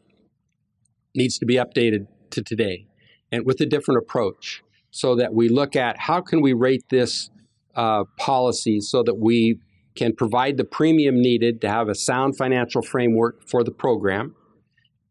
needs 1.14 1.38
to 1.40 1.44
be 1.44 1.56
updated 1.56 2.06
to 2.30 2.42
today 2.42 2.86
and 3.30 3.44
with 3.44 3.60
a 3.60 3.66
different 3.66 3.98
approach 3.98 4.62
so 4.90 5.14
that 5.14 5.34
we 5.34 5.50
look 5.50 5.76
at 5.76 5.98
how 5.98 6.22
can 6.22 6.40
we 6.40 6.54
rate 6.54 6.84
this 6.88 7.28
uh, 7.76 8.04
policy 8.18 8.80
so 8.80 9.02
that 9.02 9.14
we 9.14 9.58
can 9.96 10.14
provide 10.14 10.56
the 10.56 10.64
premium 10.64 11.20
needed 11.20 11.60
to 11.60 11.68
have 11.68 11.88
a 11.88 11.94
sound 11.94 12.36
financial 12.36 12.82
framework 12.82 13.46
for 13.48 13.64
the 13.64 13.70
program 13.70 14.34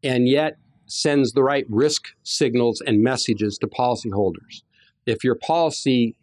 and 0.02 0.26
yet 0.26 0.56
sends 0.86 1.32
the 1.32 1.42
right 1.42 1.66
risk 1.68 2.08
signals 2.22 2.80
and 2.80 3.02
messages 3.02 3.58
to 3.58 3.66
policyholders. 3.66 4.62
If 5.06 5.22
your 5.22 5.36
policy 5.36 6.16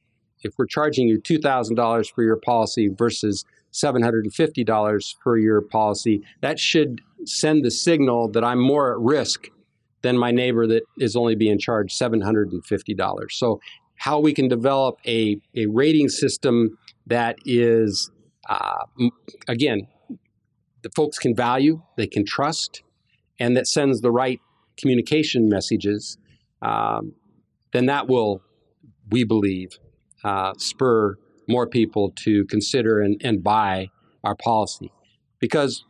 if 0.43 0.53
we're 0.57 0.67
charging 0.67 1.07
you 1.07 1.19
$2,000 1.19 2.11
for 2.13 2.23
your 2.23 2.37
policy 2.37 2.89
versus 2.89 3.43
$750 3.73 5.15
for 5.21 5.37
your 5.37 5.61
policy, 5.61 6.23
that 6.41 6.59
should 6.59 7.01
send 7.25 7.63
the 7.63 7.71
signal 7.71 8.29
that 8.31 8.43
I'm 8.43 8.59
more 8.59 8.93
at 8.93 8.99
risk 8.99 9.47
than 10.03 10.17
my 10.17 10.31
neighbor 10.31 10.67
that 10.67 10.83
is 10.99 11.15
only 11.15 11.35
being 11.35 11.59
charged 11.59 11.99
$750. 11.99 13.31
So, 13.31 13.59
how 13.97 14.19
we 14.19 14.33
can 14.33 14.47
develop 14.47 14.99
a, 15.05 15.39
a 15.55 15.65
rating 15.67 16.09
system 16.09 16.77
that 17.05 17.37
is, 17.45 18.11
uh, 18.49 18.85
again, 19.47 19.87
the 20.83 20.89
folks 20.95 21.17
can 21.17 21.35
value, 21.35 21.81
they 21.97 22.07
can 22.07 22.25
trust, 22.25 22.83
and 23.39 23.57
that 23.57 23.67
sends 23.67 24.01
the 24.01 24.11
right 24.11 24.39
communication 24.77 25.49
messages, 25.49 26.17
um, 26.61 27.13
then 27.73 27.87
that 27.87 28.07
will, 28.07 28.41
we 29.09 29.23
believe, 29.23 29.79
uh, 30.23 30.53
spur 30.57 31.15
more 31.47 31.67
people 31.67 32.11
to 32.15 32.45
consider 32.45 33.01
and, 33.01 33.19
and 33.23 33.43
buy 33.43 33.89
our 34.23 34.35
policy. 34.35 34.91
Because 35.39 35.83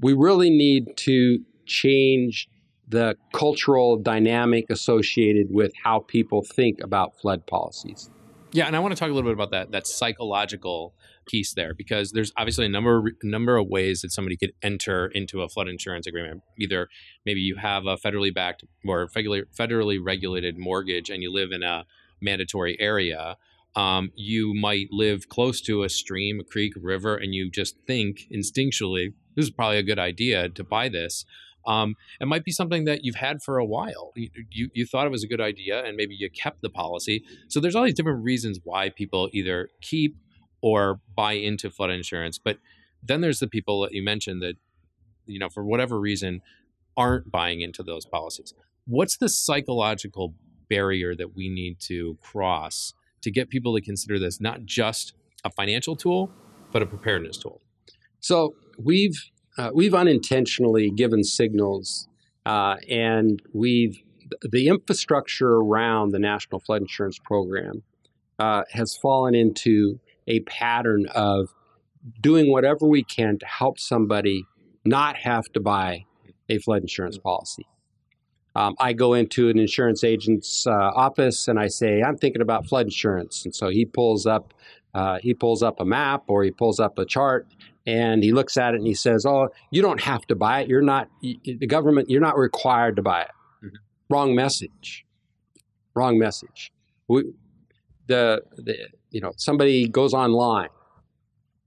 we 0.00 0.12
really 0.12 0.50
need 0.50 0.96
to 0.96 1.40
change 1.66 2.48
the 2.88 3.16
cultural 3.32 3.96
dynamic 3.96 4.66
associated 4.70 5.48
with 5.50 5.72
how 5.84 6.00
people 6.00 6.42
think 6.42 6.80
about 6.82 7.18
flood 7.20 7.46
policies. 7.46 8.10
Yeah, 8.52 8.66
and 8.66 8.74
I 8.74 8.78
want 8.78 8.94
to 8.94 8.98
talk 8.98 9.10
a 9.10 9.12
little 9.12 9.28
bit 9.28 9.34
about 9.34 9.50
that 9.50 9.72
that 9.72 9.86
psychological 9.86 10.94
piece 11.26 11.52
there 11.52 11.74
because 11.74 12.12
there's 12.12 12.32
obviously 12.38 12.64
a 12.64 12.68
number 12.70 13.12
number 13.22 13.58
of 13.58 13.68
ways 13.68 14.00
that 14.00 14.10
somebody 14.10 14.36
could 14.36 14.52
enter 14.62 15.08
into 15.08 15.42
a 15.42 15.48
flood 15.48 15.68
insurance 15.68 16.06
agreement. 16.06 16.42
Either 16.58 16.88
maybe 17.26 17.40
you 17.40 17.56
have 17.56 17.86
a 17.86 17.96
federally 17.96 18.34
backed 18.34 18.64
or 18.86 19.06
federally 19.08 19.42
federally 19.54 19.98
regulated 20.02 20.56
mortgage 20.56 21.10
and 21.10 21.22
you 21.22 21.30
live 21.30 21.52
in 21.52 21.62
a 21.62 21.84
mandatory 22.22 22.80
area 22.80 23.36
um, 23.76 24.10
you 24.16 24.54
might 24.54 24.88
live 24.90 25.28
close 25.28 25.60
to 25.62 25.84
a 25.84 25.88
stream, 25.88 26.40
a 26.40 26.44
creek, 26.44 26.76
a 26.76 26.80
river, 26.80 27.16
and 27.16 27.32
you 27.34 27.48
just 27.48 27.76
think 27.86 28.26
instinctually, 28.32 29.12
this 29.36 29.44
is 29.44 29.50
probably 29.50 29.78
a 29.78 29.84
good 29.84 30.00
idea 30.00 30.48
to 30.48 30.64
buy 30.64 30.88
this. 30.88 31.24
Um, 31.68 31.96
it 32.18 32.26
might 32.26 32.44
be 32.44 32.50
something 32.50 32.86
that 32.86 33.04
you've 33.04 33.16
had 33.16 33.42
for 33.42 33.58
a 33.58 33.64
while. 33.64 34.12
You, 34.16 34.30
you, 34.50 34.70
you, 34.72 34.86
thought 34.86 35.06
it 35.06 35.10
was 35.10 35.22
a 35.22 35.28
good 35.28 35.40
idea, 35.40 35.84
and 35.84 35.98
maybe 35.98 36.14
you 36.18 36.30
kept 36.30 36.62
the 36.62 36.70
policy. 36.70 37.22
So 37.48 37.60
there's 37.60 37.76
all 37.76 37.84
these 37.84 37.94
different 37.94 38.24
reasons 38.24 38.58
why 38.64 38.88
people 38.88 39.28
either 39.34 39.68
keep 39.82 40.16
or 40.62 41.00
buy 41.14 41.32
into 41.32 41.70
flood 41.70 41.90
insurance. 41.90 42.38
But 42.38 42.56
then 43.02 43.20
there's 43.20 43.38
the 43.38 43.46
people 43.46 43.82
that 43.82 43.92
you 43.92 44.02
mentioned 44.02 44.40
that, 44.40 44.54
you 45.26 45.38
know, 45.38 45.50
for 45.50 45.62
whatever 45.62 46.00
reason, 46.00 46.40
aren't 46.96 47.30
buying 47.30 47.60
into 47.60 47.82
those 47.82 48.06
policies. 48.06 48.54
What's 48.86 49.18
the 49.18 49.28
psychological 49.28 50.34
barrier 50.70 51.14
that 51.14 51.36
we 51.36 51.50
need 51.50 51.80
to 51.80 52.16
cross 52.22 52.94
to 53.20 53.30
get 53.30 53.50
people 53.50 53.74
to 53.74 53.82
consider 53.82 54.18
this 54.18 54.40
not 54.40 54.64
just 54.64 55.12
a 55.44 55.50
financial 55.50 55.96
tool, 55.96 56.30
but 56.72 56.80
a 56.80 56.86
preparedness 56.86 57.36
tool? 57.36 57.60
So 58.20 58.54
we've 58.78 59.30
uh, 59.58 59.70
we've 59.74 59.94
unintentionally 59.94 60.90
given 60.90 61.24
signals, 61.24 62.08
uh, 62.46 62.76
and 62.88 63.42
we've 63.52 64.00
the 64.42 64.68
infrastructure 64.68 65.54
around 65.54 66.12
the 66.12 66.18
National 66.18 66.60
Flood 66.60 66.82
Insurance 66.82 67.18
Program 67.18 67.82
uh, 68.38 68.62
has 68.70 68.96
fallen 68.96 69.34
into 69.34 69.98
a 70.26 70.40
pattern 70.40 71.06
of 71.14 71.48
doing 72.20 72.52
whatever 72.52 72.86
we 72.86 73.02
can 73.02 73.38
to 73.38 73.46
help 73.46 73.78
somebody 73.78 74.44
not 74.84 75.16
have 75.16 75.46
to 75.52 75.60
buy 75.60 76.04
a 76.48 76.58
flood 76.58 76.82
insurance 76.82 77.18
policy. 77.18 77.66
Um, 78.54 78.74
I 78.78 78.92
go 78.92 79.14
into 79.14 79.48
an 79.48 79.58
insurance 79.58 80.04
agent's 80.04 80.66
uh, 80.66 80.72
office 80.72 81.48
and 81.48 81.58
I 81.58 81.68
say, 81.68 82.02
"I'm 82.02 82.16
thinking 82.16 82.42
about 82.42 82.66
flood 82.66 82.86
insurance," 82.86 83.44
and 83.44 83.54
so 83.54 83.68
he 83.68 83.84
pulls 83.84 84.24
up 84.24 84.54
uh, 84.94 85.18
he 85.20 85.34
pulls 85.34 85.62
up 85.62 85.80
a 85.80 85.84
map 85.84 86.24
or 86.28 86.44
he 86.44 86.50
pulls 86.50 86.80
up 86.80 86.98
a 86.98 87.04
chart 87.04 87.46
and 87.88 88.22
he 88.22 88.32
looks 88.32 88.58
at 88.58 88.74
it 88.74 88.76
and 88.76 88.86
he 88.86 88.92
says, 88.92 89.24
"Oh, 89.24 89.48
you 89.70 89.80
don't 89.80 90.02
have 90.02 90.26
to 90.26 90.36
buy 90.36 90.60
it. 90.60 90.68
You're 90.68 90.82
not 90.82 91.08
the 91.22 91.66
government. 91.66 92.10
You're 92.10 92.20
not 92.20 92.36
required 92.36 92.96
to 92.96 93.02
buy 93.02 93.22
it." 93.22 93.30
Mm-hmm. 93.64 93.76
Wrong 94.10 94.34
message. 94.34 95.06
Wrong 95.94 96.18
message. 96.18 96.70
We, 97.08 97.32
the, 98.06 98.42
the 98.56 98.76
you 99.10 99.22
know 99.22 99.32
somebody 99.36 99.88
goes 99.88 100.12
online. 100.12 100.68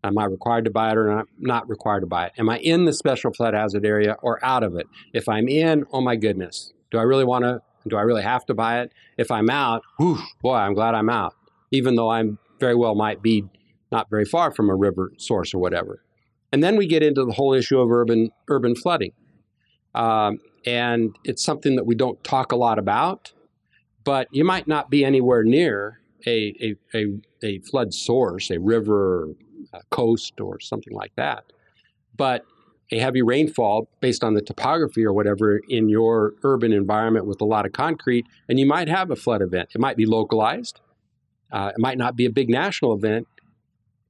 Am 0.04 0.18
I 0.18 0.26
required 0.26 0.66
to 0.66 0.72
buy 0.72 0.92
it 0.92 0.98
or 0.98 1.08
not? 1.08 1.26
Not 1.40 1.68
required 1.68 2.02
to 2.02 2.08
buy 2.08 2.28
it. 2.28 2.34
Am 2.38 2.50
I 2.50 2.60
in 2.60 2.86
the 2.86 2.94
special 2.94 3.34
flood 3.34 3.56
hazard 3.56 3.86
area 3.86 4.16
or 4.22 4.44
out 4.46 4.64
of 4.64 4.76
it? 4.76 4.88
If 5.14 5.28
I'm 5.28 5.48
in, 5.48 5.86
oh 5.92 6.02
my 6.02 6.16
goodness, 6.16 6.72
do 6.92 7.00
I 7.00 7.04
really 7.04 7.26
want 7.26 7.46
to? 7.46 7.62
Do 7.88 7.98
I 7.98 8.02
really 8.02 8.22
have 8.24 8.46
to 8.46 8.54
buy 8.54 8.82
it? 8.82 8.92
If 9.18 9.32
I'm 9.32 9.50
out, 9.50 9.82
whew, 9.98 10.20
boy, 10.42 10.54
I'm 10.54 10.76
glad 10.76 10.94
I'm 10.94 11.10
out, 11.10 11.34
even 11.72 11.96
though 11.96 12.10
I'm 12.10 12.38
very 12.60 12.76
well 12.76 12.94
might 12.94 13.24
be 13.24 13.46
not 13.92 14.10
very 14.10 14.26
far 14.26 14.52
from 14.52 14.70
a 14.70 14.76
river 14.76 15.14
source 15.18 15.54
or 15.54 15.58
whatever. 15.58 16.04
And 16.52 16.64
then 16.64 16.76
we 16.76 16.88
get 16.88 17.04
into 17.04 17.24
the 17.26 17.32
whole 17.32 17.54
issue 17.54 17.80
of 17.80 17.92
urban 17.92 18.32
urban 18.50 18.76
flooding, 18.76 19.14
um, 19.96 20.40
and 20.66 21.16
it's 21.24 21.44
something 21.44 21.76
that 21.76 21.86
we 21.86 21.96
don't 21.96 22.22
talk 22.24 22.52
a 22.52 22.56
lot 22.56 22.78
about. 22.78 23.34
But 24.04 24.28
you 24.32 24.44
might 24.44 24.68
not 24.68 24.90
be 24.90 25.06
anywhere 25.06 25.44
near 25.44 26.02
a 26.26 26.76
a, 26.94 26.98
a, 26.98 27.06
a 27.44 27.60
flood 27.60 27.94
source, 27.94 28.50
a 28.52 28.60
river, 28.60 29.30
a 29.74 29.82
coast, 29.90 30.42
or 30.42 30.60
something 30.60 30.94
like 30.94 31.16
that. 31.16 31.46
But 32.16 32.46
a 32.92 33.00
heavy 33.00 33.22
rainfall 33.22 33.88
based 34.02 34.24
on 34.24 34.34
the 34.34 34.42
topography 34.42 35.06
or 35.06 35.14
whatever 35.14 35.62
in 35.70 35.88
your 35.88 36.34
urban 36.44 36.74
environment 36.74 37.26
with 37.26 37.40
a 37.40 37.46
lot 37.46 37.66
of 37.66 37.72
concrete, 37.72 38.26
and 38.50 38.60
you 38.60 38.66
might 38.66 38.90
have 38.90 39.10
a 39.10 39.16
flood 39.16 39.42
event. 39.42 39.70
It 39.74 39.80
might 39.80 39.96
be 39.96 40.06
localized. 40.06 40.82
Uh, 41.52 41.72
it 41.76 41.80
might 41.80 41.98
not 41.98 42.16
be 42.16 42.26
a 42.26 42.30
big 42.30 42.50
national 42.50 42.94
event, 42.94 43.28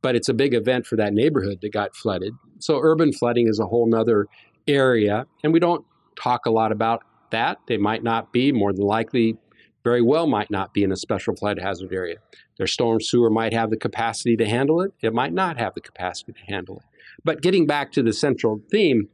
but 0.02 0.16
it's 0.16 0.30
a 0.30 0.34
big 0.34 0.54
event 0.54 0.86
for 0.86 0.96
that 0.96 1.14
neighborhood 1.14 1.60
that 1.62 1.72
got 1.72 1.96
flooded. 1.96 2.34
So 2.60 2.80
urban 2.82 3.14
flooding 3.14 3.48
is 3.48 3.60
a 3.60 3.66
whole 3.66 3.88
nother 3.88 4.28
area, 4.68 5.26
and 5.44 5.54
we 5.54 5.60
don't 5.60 5.86
talk 6.22 6.46
a 6.46 6.52
lot 6.52 6.72
about 6.72 7.04
that. 7.32 7.60
They 7.68 7.78
might 7.78 8.04
not 8.04 8.32
be, 8.32 8.52
more 8.52 8.74
than 8.74 8.86
likely, 8.86 9.38
very 9.84 10.02
well 10.02 10.28
might 10.28 10.52
not 10.52 10.74
be 10.74 10.84
in 10.84 10.92
a 10.92 10.98
special 10.98 11.36
flood 11.36 11.60
hazard 11.60 11.92
area. 11.92 12.18
Their 12.58 12.68
storm 12.68 13.02
sewer 13.02 13.30
might 13.30 13.54
have 13.54 13.72
the 13.72 13.78
capacity 13.78 14.38
to 14.38 14.46
handle 14.46 14.82
it. 14.82 14.94
It 15.02 15.14
might 15.14 15.34
not 15.34 15.58
have 15.58 15.74
the 15.74 15.82
capacity 15.82 16.34
to 16.34 16.54
handle 16.54 16.78
it. 16.78 16.84
But 17.24 17.42
getting 17.42 17.66
back 17.66 17.92
to 17.94 18.04
the 18.04 18.14
central 18.14 18.62
theme, 18.70 19.10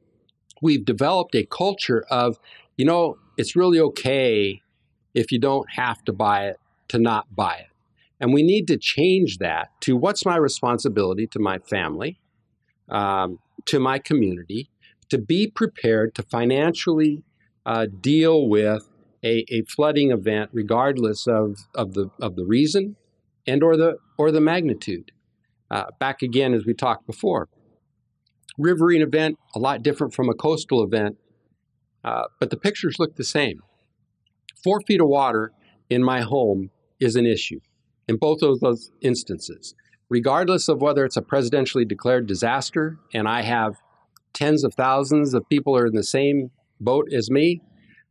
we've 0.61 0.83
developed 0.83 1.35
a 1.35 1.45
culture 1.45 2.05
of, 2.09 2.37
you 2.75 2.85
know, 2.85 3.17
it's 3.37 3.55
really 3.55 3.79
okay 3.79 4.61
if 5.13 5.31
you 5.31 5.39
don't 5.39 5.69
have 5.71 6.03
to 6.03 6.13
buy 6.13 6.47
it 6.47 6.57
to 6.89 6.99
not 6.99 7.33
buy 7.33 7.55
it. 7.55 7.67
And 8.19 8.33
we 8.33 8.43
need 8.43 8.67
to 8.67 8.77
change 8.77 9.37
that 9.37 9.69
to 9.81 9.95
what's 9.95 10.25
my 10.25 10.37
responsibility 10.37 11.27
to 11.27 11.39
my 11.39 11.59
family, 11.59 12.19
um, 12.89 13.39
to 13.65 13.79
my 13.79 13.99
community, 13.99 14.69
to 15.09 15.17
be 15.17 15.47
prepared 15.47 16.15
to 16.15 16.23
financially 16.23 17.23
uh, 17.65 17.85
deal 18.01 18.47
with 18.47 18.87
a, 19.23 19.45
a, 19.49 19.63
flooding 19.63 20.11
event, 20.11 20.49
regardless 20.53 21.27
of, 21.27 21.57
of, 21.75 21.93
the, 21.93 22.09
of 22.21 22.35
the 22.35 22.45
reason 22.45 22.95
and 23.45 23.63
or 23.63 23.75
the, 23.77 23.97
or 24.17 24.31
the 24.31 24.41
magnitude. 24.41 25.11
Uh, 25.69 25.85
back 25.99 26.21
again, 26.21 26.53
as 26.53 26.65
we 26.65 26.73
talked 26.73 27.05
before, 27.05 27.49
riverine 28.57 29.01
event, 29.01 29.37
a 29.55 29.59
lot 29.59 29.83
different 29.83 30.13
from 30.13 30.29
a 30.29 30.33
coastal 30.33 30.83
event, 30.83 31.17
uh, 32.03 32.23
but 32.39 32.49
the 32.49 32.57
pictures 32.57 32.99
look 32.99 33.15
the 33.15 33.23
same. 33.23 33.61
Four 34.63 34.81
feet 34.81 35.01
of 35.01 35.07
water 35.07 35.51
in 35.89 36.03
my 36.03 36.21
home 36.21 36.71
is 36.99 37.15
an 37.15 37.25
issue 37.25 37.59
in 38.07 38.17
both 38.17 38.41
of 38.41 38.59
those 38.59 38.91
instances. 39.01 39.75
Regardless 40.09 40.69
of 40.69 40.81
whether 40.81 41.03
it's 41.03 41.17
a 41.17 41.21
presidentially 41.21 41.87
declared 41.87 42.27
disaster 42.27 42.97
and 43.13 43.27
I 43.27 43.41
have 43.41 43.75
tens 44.33 44.63
of 44.63 44.73
thousands 44.73 45.33
of 45.33 45.47
people 45.49 45.75
are 45.75 45.87
in 45.87 45.95
the 45.95 46.03
same 46.03 46.51
boat 46.79 47.11
as 47.11 47.29
me, 47.29 47.61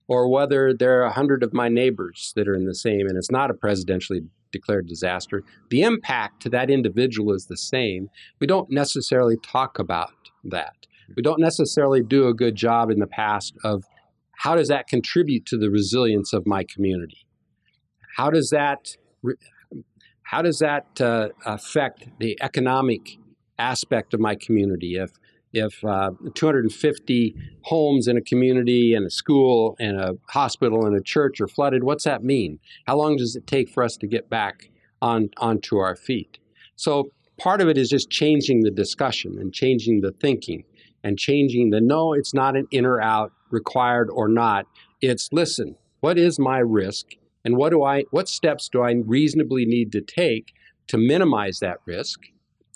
or 0.09 0.31
whether 0.31 0.75
there 0.75 1.01
are 1.01 1.05
a 1.05 1.13
hundred 1.13 1.43
of 1.43 1.53
my 1.53 1.69
neighbors 1.69 2.33
that 2.37 2.47
are 2.47 2.55
in 2.55 2.67
the 2.67 2.75
same 2.75 3.07
and 3.09 3.17
it's 3.17 3.31
not 3.31 3.51
a 3.51 3.55
presidentially 3.55 4.29
declared 4.53 4.87
disaster, 4.87 5.43
the 5.71 5.83
impact 5.83 6.43
to 6.43 6.49
that 6.51 6.71
individual 6.71 7.33
is 7.33 7.47
the 7.47 7.57
same. 7.57 8.09
We 8.41 8.47
don't 8.47 8.71
necessarily 8.71 9.37
talk 9.37 9.79
about 9.79 10.13
that. 10.45 10.87
We 11.17 11.23
don't 11.23 11.41
necessarily 11.41 12.03
do 12.03 12.29
a 12.29 12.35
good 12.35 12.57
job 12.57 12.91
in 12.91 12.99
the 12.99 13.07
past 13.07 13.55
of 13.65 13.85
how 14.39 14.55
does 14.55 14.69
that 14.69 14.87
contribute 14.87 15.47
to 15.47 15.57
the 15.57 15.71
resilience 15.71 16.33
of 16.33 16.47
my 16.47 16.65
community? 16.65 17.27
How 18.17 18.31
does 18.31 18.51
that 18.51 18.97
how 20.27 20.43
does 20.43 20.59
that 20.59 21.01
uh, 21.01 21.29
affect 21.45 22.09
the 22.19 22.37
economic 22.43 23.17
aspect 23.59 24.13
of 24.13 24.21
my 24.21 24.35
community? 24.35 24.97
If 24.97 25.13
if 25.53 25.83
uh, 25.85 26.11
250 26.35 27.35
homes 27.63 28.09
in 28.09 28.17
a 28.17 28.21
community 28.21 28.93
and 28.93 29.07
a 29.07 29.11
school 29.11 29.77
and 29.79 29.99
a 29.99 30.15
hospital 30.29 30.85
and 30.85 30.97
a 30.97 31.01
church 31.01 31.41
are 31.41 31.47
flooded, 31.47 31.85
what's 31.85 32.05
that 32.05 32.23
mean? 32.23 32.59
How 32.87 32.97
long 32.97 33.17
does 33.17 33.37
it 33.37 33.47
take 33.47 33.71
for 33.71 33.83
us 33.83 33.97
to 33.99 34.07
get 34.07 34.29
back 34.29 34.69
on 35.01 35.31
onto 35.37 35.79
our 35.79 35.95
feet? 35.95 36.39
So 36.75 37.11
part 37.39 37.61
of 37.61 37.69
it 37.69 37.79
is 37.79 37.89
just 37.89 38.11
changing 38.11 38.65
the 38.65 38.71
discussion 38.73 39.39
and 39.39 39.55
changing 39.55 40.01
the 40.01 40.11
thinking 40.11 40.65
and 41.05 41.17
changing 41.17 41.71
the 41.71 41.81
no, 41.81 42.13
it's 42.13 42.35
not 42.35 42.57
an 42.57 42.67
in 42.73 42.85
or 42.85 43.01
out, 43.01 43.33
required 43.51 44.11
or 44.11 44.29
not. 44.29 44.67
It's 45.01 45.29
listen, 45.33 45.77
what 46.01 46.19
is 46.19 46.41
my 46.41 46.59
risk? 46.59 47.15
And 47.47 47.57
what 47.57 47.71
do 47.71 47.85
I 47.85 48.03
what 48.11 48.29
steps 48.29 48.69
do 48.69 48.83
I 48.83 48.93
reasonably 49.07 49.65
need 49.65 49.93
to 49.93 50.01
take 50.01 50.53
to 50.89 50.99
minimize 50.99 51.61
that 51.61 51.79
risk? 51.87 52.19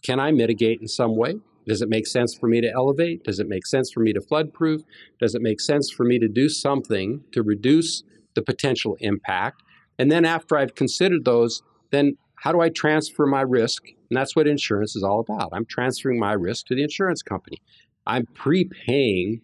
Can 0.05 0.21
I 0.21 0.31
mitigate 0.31 0.81
in 0.81 0.87
some 0.87 1.17
way? 1.17 1.35
Does 1.67 1.83
it 1.83 1.89
make 1.89 2.07
sense 2.07 2.37
for 2.37 2.47
me 2.47 2.61
to 2.61 2.71
elevate? 2.73 3.25
Does 3.25 3.41
it 3.41 3.49
make 3.49 3.67
sense 3.67 3.91
for 3.91 3.99
me 3.99 4.13
to 4.13 4.21
flood 4.21 4.55
proof? 4.55 4.83
Does 5.19 5.35
it 5.35 5.43
make 5.43 5.61
sense 5.61 5.91
for 5.91 6.05
me 6.05 6.21
to 6.21 6.29
do 6.29 6.49
something 6.49 7.25
to 7.33 7.43
reduce 7.43 8.05
the 8.35 8.43
potential 8.43 8.97
impact? 9.01 9.61
And 9.99 10.11
then 10.11 10.25
after 10.25 10.57
I've 10.57 10.77
considered 10.77 11.25
those, 11.25 11.63
then 11.91 12.17
how 12.37 12.53
do 12.53 12.61
I 12.61 12.69
transfer 12.69 13.27
my 13.27 13.43
risk? 13.43 13.83
And 13.89 14.17
that's 14.17 14.37
what 14.37 14.47
insurance 14.47 14.95
is 14.95 15.03
all 15.03 15.19
about. 15.19 15.51
I'm 15.53 15.67
transferring 15.67 16.21
my 16.21 16.33
risk 16.33 16.67
to 16.67 16.77
the 16.77 16.85
insurance 16.85 17.23
company. 17.23 17.61
I'm 18.07 18.27
prepaying, 18.35 19.41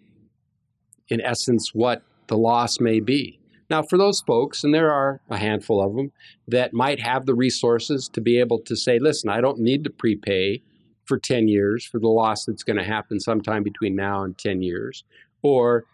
in 1.09 1.21
essence, 1.21 1.75
what 1.75 2.03
the 2.29 2.39
loss 2.39 2.79
may 2.79 3.01
be. 3.01 3.41
Now, 3.69 3.83
for 3.83 3.99
those 3.99 4.21
folks, 4.21 4.63
and 4.63 4.73
there 4.73 4.93
are 4.93 5.21
a 5.29 5.37
handful 5.37 5.83
of 5.83 5.97
them, 5.97 6.13
that 6.47 6.73
might 6.73 7.01
have 7.01 7.27
the 7.27 7.35
resources 7.35 8.09
to 8.13 8.21
be 8.21 8.39
able 8.39 8.61
to 8.61 8.77
say, 8.77 8.99
listen, 8.99 9.29
I 9.29 9.41
don't 9.41 9.59
need 9.59 9.85
to 9.85 9.91
prepay 9.91 10.63
for 11.05 11.19
10 11.19 11.49
years 11.49 11.85
for 11.85 11.99
the 11.99 12.09
loss 12.09 12.45
that's 12.45 12.63
going 12.63 12.77
to 12.77 12.85
happen 12.85 13.21
sometime 13.21 13.63
between 13.63 13.97
now 13.97 14.23
and 14.23 14.37
10 14.39 14.63
years, 14.63 15.05
or 15.43 15.85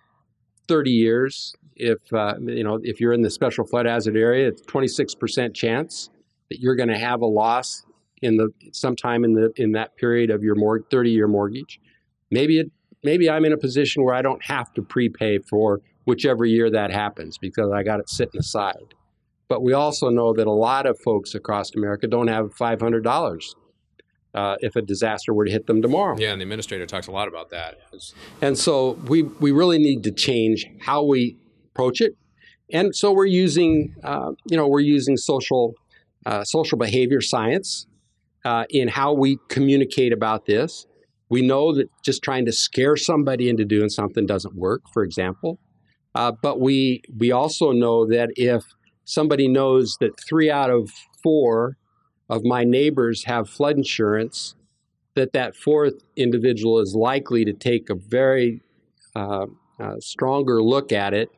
30 0.68 0.90
years. 0.90 1.54
If 1.76 2.12
uh, 2.12 2.34
you 2.40 2.62
know, 2.62 2.78
if 2.82 3.00
you're 3.00 3.12
in 3.12 3.22
the 3.22 3.30
special 3.30 3.66
flood 3.66 3.86
hazard 3.86 4.16
area, 4.16 4.48
it's 4.48 4.62
26% 4.62 5.54
chance 5.54 6.10
that 6.50 6.60
you're 6.60 6.76
going 6.76 6.90
to 6.90 6.98
have 6.98 7.22
a 7.22 7.26
loss 7.26 7.84
in 8.20 8.36
the 8.36 8.50
sometime 8.72 9.24
in 9.24 9.32
the 9.32 9.52
in 9.56 9.72
that 9.72 9.96
period 9.96 10.30
of 10.30 10.42
your 10.42 10.54
30 10.90 11.10
year 11.10 11.26
mortgage. 11.26 11.80
Maybe 12.30 12.60
it 12.60 12.70
maybe 13.02 13.28
I'm 13.28 13.44
in 13.44 13.52
a 13.52 13.58
position 13.58 14.04
where 14.04 14.14
I 14.14 14.22
don't 14.22 14.44
have 14.44 14.72
to 14.74 14.82
prepay 14.82 15.38
for 15.38 15.80
whichever 16.04 16.44
year 16.44 16.70
that 16.70 16.90
happens 16.90 17.38
because 17.38 17.70
I 17.72 17.82
got 17.82 18.00
it 18.00 18.08
sitting 18.08 18.38
aside. 18.40 18.94
But 19.48 19.62
we 19.62 19.72
also 19.72 20.08
know 20.08 20.32
that 20.32 20.46
a 20.46 20.52
lot 20.52 20.86
of 20.86 20.98
folks 21.00 21.34
across 21.34 21.74
America 21.74 22.06
don't 22.06 22.28
have 22.28 22.54
$500 22.54 23.42
uh, 24.34 24.56
if 24.60 24.76
a 24.76 24.82
disaster 24.82 25.34
were 25.34 25.44
to 25.44 25.50
hit 25.50 25.66
them 25.66 25.82
tomorrow. 25.82 26.16
Yeah, 26.18 26.32
and 26.32 26.40
the 26.40 26.44
administrator 26.44 26.86
talks 26.86 27.06
a 27.06 27.10
lot 27.10 27.28
about 27.28 27.50
that. 27.50 27.78
And 28.40 28.56
so 28.56 28.92
we, 29.06 29.22
we 29.22 29.52
really 29.52 29.78
need 29.78 30.04
to 30.04 30.10
change 30.10 30.66
how 30.80 31.04
we 31.04 31.36
approach 31.70 32.00
it. 32.00 32.16
And 32.72 32.96
so 32.96 33.12
we're 33.12 33.26
using, 33.26 33.94
uh, 34.02 34.32
you 34.46 34.56
know, 34.56 34.66
we're 34.66 34.80
using 34.80 35.16
social, 35.18 35.74
uh, 36.24 36.44
social 36.44 36.78
behavior 36.78 37.20
science 37.20 37.86
uh, 38.44 38.64
in 38.70 38.88
how 38.88 39.12
we 39.12 39.38
communicate 39.48 40.12
about 40.12 40.46
this. 40.46 40.86
We 41.28 41.42
know 41.42 41.74
that 41.74 41.88
just 42.02 42.22
trying 42.22 42.46
to 42.46 42.52
scare 42.52 42.96
somebody 42.96 43.48
into 43.48 43.64
doing 43.64 43.88
something 43.88 44.26
doesn't 44.26 44.54
work, 44.54 44.82
for 44.92 45.02
example. 45.02 45.58
Uh, 46.14 46.32
but 46.42 46.60
we 46.60 47.02
we 47.16 47.32
also 47.32 47.72
know 47.72 48.06
that 48.06 48.30
if 48.36 48.64
somebody 49.04 49.48
knows 49.48 49.96
that 50.00 50.18
three 50.20 50.50
out 50.50 50.70
of 50.70 50.90
four 51.22 51.76
of 52.28 52.44
my 52.44 52.64
neighbors 52.64 53.24
have 53.24 53.48
flood 53.48 53.76
insurance, 53.76 54.54
that 55.14 55.32
that 55.32 55.56
fourth 55.56 55.94
individual 56.16 56.78
is 56.78 56.94
likely 56.94 57.44
to 57.44 57.52
take 57.52 57.90
a 57.90 57.94
very 57.94 58.60
uh, 59.14 59.46
uh, 59.80 59.96
stronger 60.00 60.62
look 60.62 60.92
at 60.92 61.14
it 61.14 61.30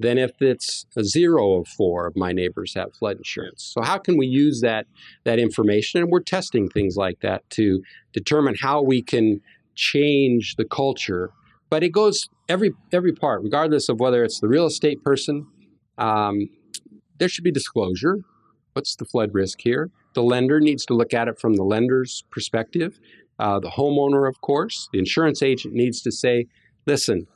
than 0.00 0.16
if 0.16 0.30
it's 0.40 0.86
a 0.96 1.02
zero 1.04 1.60
of 1.60 1.68
four 1.68 2.06
of 2.06 2.16
my 2.16 2.32
neighbors 2.32 2.74
have 2.74 2.94
flood 2.94 3.16
insurance. 3.16 3.72
So 3.74 3.82
how 3.82 3.98
can 3.98 4.16
we 4.16 4.26
use 4.26 4.60
that 4.60 4.86
that 5.24 5.38
information? 5.38 6.00
And 6.00 6.10
we're 6.10 6.20
testing 6.20 6.68
things 6.68 6.96
like 6.96 7.20
that 7.20 7.48
to 7.50 7.82
determine 8.12 8.54
how 8.60 8.82
we 8.82 9.02
can 9.02 9.40
change 9.74 10.56
the 10.56 10.64
culture. 10.64 11.30
But 11.70 11.82
it 11.82 11.90
goes 11.90 12.28
every 12.48 12.72
every 12.92 13.12
part, 13.12 13.42
regardless 13.42 13.88
of 13.88 14.00
whether 14.00 14.24
it's 14.24 14.40
the 14.40 14.48
real 14.48 14.66
estate 14.66 15.02
person. 15.02 15.46
Um, 15.98 16.48
there 17.18 17.28
should 17.28 17.44
be 17.44 17.50
disclosure. 17.50 18.18
What's 18.74 18.96
the 18.96 19.04
flood 19.04 19.30
risk 19.34 19.60
here? 19.60 19.90
The 20.14 20.22
lender 20.22 20.60
needs 20.60 20.86
to 20.86 20.94
look 20.94 21.12
at 21.12 21.28
it 21.28 21.38
from 21.38 21.54
the 21.54 21.64
lender's 21.64 22.22
perspective. 22.30 23.00
Uh, 23.38 23.58
the 23.58 23.70
homeowner, 23.70 24.28
of 24.28 24.40
course, 24.40 24.88
the 24.92 24.98
insurance 24.98 25.42
agent 25.42 25.74
needs 25.74 26.00
to 26.02 26.12
say, 26.12 26.46
"Listen, 26.86 27.26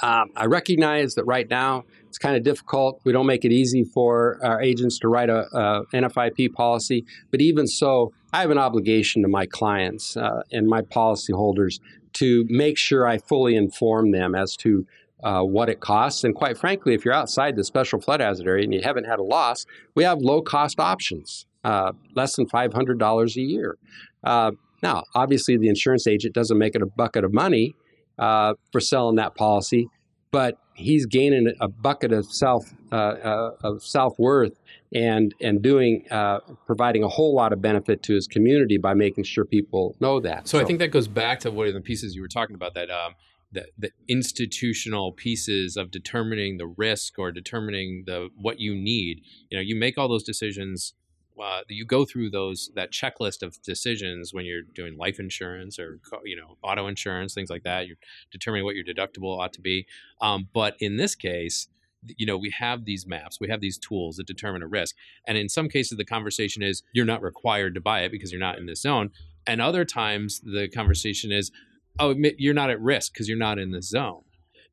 um, 0.00 0.30
I 0.36 0.46
recognize 0.46 1.14
that 1.16 1.24
right 1.24 1.48
now 1.48 1.84
it's 2.08 2.18
kind 2.18 2.36
of 2.36 2.42
difficult. 2.42 3.00
We 3.04 3.12
don't 3.12 3.26
make 3.26 3.44
it 3.44 3.52
easy 3.52 3.84
for 3.84 4.38
our 4.42 4.60
agents 4.60 4.98
to 5.00 5.08
write 5.08 5.28
a, 5.28 5.46
a 5.56 5.84
NFIP 5.94 6.52
policy, 6.54 7.04
but 7.30 7.40
even 7.40 7.66
so, 7.66 8.12
I 8.32 8.40
have 8.40 8.50
an 8.50 8.58
obligation 8.58 9.22
to 9.22 9.28
my 9.28 9.44
clients 9.44 10.16
uh, 10.16 10.42
and 10.50 10.66
my 10.66 10.80
policyholders 10.80 11.80
to 12.14 12.46
make 12.48 12.78
sure 12.78 13.06
I 13.06 13.18
fully 13.18 13.56
inform 13.56 14.10
them 14.10 14.34
as 14.34 14.56
to 14.56 14.86
uh, 15.22 15.42
what 15.42 15.68
it 15.68 15.80
costs. 15.80 16.24
And 16.24 16.34
quite 16.34 16.58
frankly, 16.58 16.94
if 16.94 17.04
you're 17.04 17.14
outside 17.14 17.56
the 17.56 17.64
special 17.64 18.00
flood 18.00 18.20
hazard 18.20 18.46
area 18.48 18.64
and 18.64 18.74
you 18.74 18.80
haven't 18.82 19.04
had 19.04 19.18
a 19.18 19.22
loss, 19.22 19.66
we 19.94 20.04
have 20.04 20.18
low 20.20 20.42
cost 20.42 20.80
options, 20.80 21.46
uh, 21.64 21.92
less 22.14 22.36
than 22.36 22.46
$500 22.46 23.36
a 23.36 23.40
year. 23.40 23.76
Uh, 24.24 24.52
now, 24.82 25.04
obviously, 25.14 25.56
the 25.56 25.68
insurance 25.68 26.06
agent 26.06 26.34
doesn't 26.34 26.58
make 26.58 26.74
it 26.74 26.82
a 26.82 26.86
bucket 26.86 27.24
of 27.24 27.32
money 27.32 27.74
uh, 28.18 28.54
for 28.70 28.80
selling 28.80 29.16
that 29.16 29.34
policy, 29.34 29.88
but 30.30 30.58
he's 30.74 31.06
gaining 31.06 31.52
a 31.60 31.68
bucket 31.68 32.12
of 32.12 32.26
self 32.26 32.64
uh, 32.90 32.96
uh, 32.96 33.50
of 33.62 33.82
self 33.82 34.18
worth 34.18 34.58
and 34.94 35.34
and 35.40 35.62
doing 35.62 36.04
uh, 36.10 36.38
providing 36.66 37.02
a 37.02 37.08
whole 37.08 37.34
lot 37.34 37.52
of 37.52 37.60
benefit 37.60 38.02
to 38.04 38.14
his 38.14 38.26
community 38.26 38.78
by 38.78 38.94
making 38.94 39.24
sure 39.24 39.44
people 39.44 39.96
know 40.00 40.20
that. 40.20 40.48
So, 40.48 40.58
so 40.58 40.64
I 40.64 40.66
think 40.66 40.78
that 40.80 40.90
goes 40.90 41.08
back 41.08 41.40
to 41.40 41.50
one 41.50 41.68
of 41.68 41.74
the 41.74 41.80
pieces 41.80 42.14
you 42.14 42.22
were 42.22 42.28
talking 42.28 42.54
about 42.54 42.74
that. 42.74 42.90
Um, 42.90 43.14
the, 43.54 43.66
the 43.76 43.90
institutional 44.08 45.12
pieces 45.12 45.76
of 45.76 45.90
determining 45.90 46.56
the 46.56 46.66
risk 46.66 47.18
or 47.18 47.30
determining 47.30 48.04
the 48.06 48.30
what 48.34 48.58
you 48.60 48.74
need 48.74 49.20
you 49.50 49.58
know 49.58 49.62
you 49.62 49.78
make 49.78 49.98
all 49.98 50.08
those 50.08 50.22
decisions 50.22 50.94
uh, 51.40 51.60
you 51.68 51.84
go 51.84 52.04
through 52.04 52.30
those 52.30 52.70
that 52.74 52.92
checklist 52.92 53.42
of 53.42 53.60
decisions 53.62 54.32
when 54.32 54.44
you're 54.44 54.62
doing 54.62 54.96
life 54.96 55.18
insurance 55.18 55.78
or 55.78 56.00
you 56.24 56.36
know 56.36 56.56
auto 56.62 56.86
insurance 56.86 57.34
things 57.34 57.50
like 57.50 57.62
that 57.62 57.86
you're 57.86 57.96
determining 58.30 58.64
what 58.64 58.74
your 58.74 58.84
deductible 58.84 59.38
ought 59.38 59.52
to 59.52 59.60
be. 59.60 59.86
Um, 60.20 60.48
but 60.52 60.76
in 60.78 60.96
this 60.96 61.14
case 61.14 61.68
you 62.16 62.26
know 62.26 62.36
we 62.36 62.50
have 62.50 62.84
these 62.84 63.06
maps 63.06 63.38
we 63.40 63.48
have 63.48 63.60
these 63.60 63.78
tools 63.78 64.16
that 64.16 64.26
determine 64.26 64.62
a 64.62 64.66
risk 64.66 64.96
and 65.26 65.38
in 65.38 65.48
some 65.48 65.68
cases 65.68 65.96
the 65.96 66.04
conversation 66.04 66.62
is 66.62 66.82
you're 66.92 67.04
not 67.04 67.22
required 67.22 67.74
to 67.74 67.80
buy 67.80 68.00
it 68.00 68.10
because 68.10 68.32
you're 68.32 68.40
not 68.40 68.58
in 68.58 68.66
this 68.66 68.82
zone. 68.82 69.10
And 69.46 69.60
other 69.60 69.84
times 69.84 70.40
the 70.40 70.68
conversation 70.68 71.32
is 71.32 71.50
oh 71.98 72.14
you're 72.38 72.54
not 72.54 72.70
at 72.70 72.80
risk 72.80 73.12
because 73.12 73.28
you're 73.28 73.38
not 73.38 73.58
in 73.58 73.70
the 73.70 73.82
zone. 73.82 74.22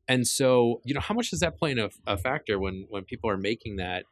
And 0.07 0.27
so 0.27 0.81
you 0.83 0.93
know 0.93 1.01
how 1.01 1.13
much 1.13 1.29
does 1.29 1.39
that 1.41 1.57
play 1.57 1.71
in 1.71 1.79
a, 1.79 1.89
a 2.07 2.17
factor 2.17 2.59
when 2.59 2.87
when 2.89 3.03
people 3.03 3.29
are 3.29 3.37
making 3.37 3.77
that 3.77 4.05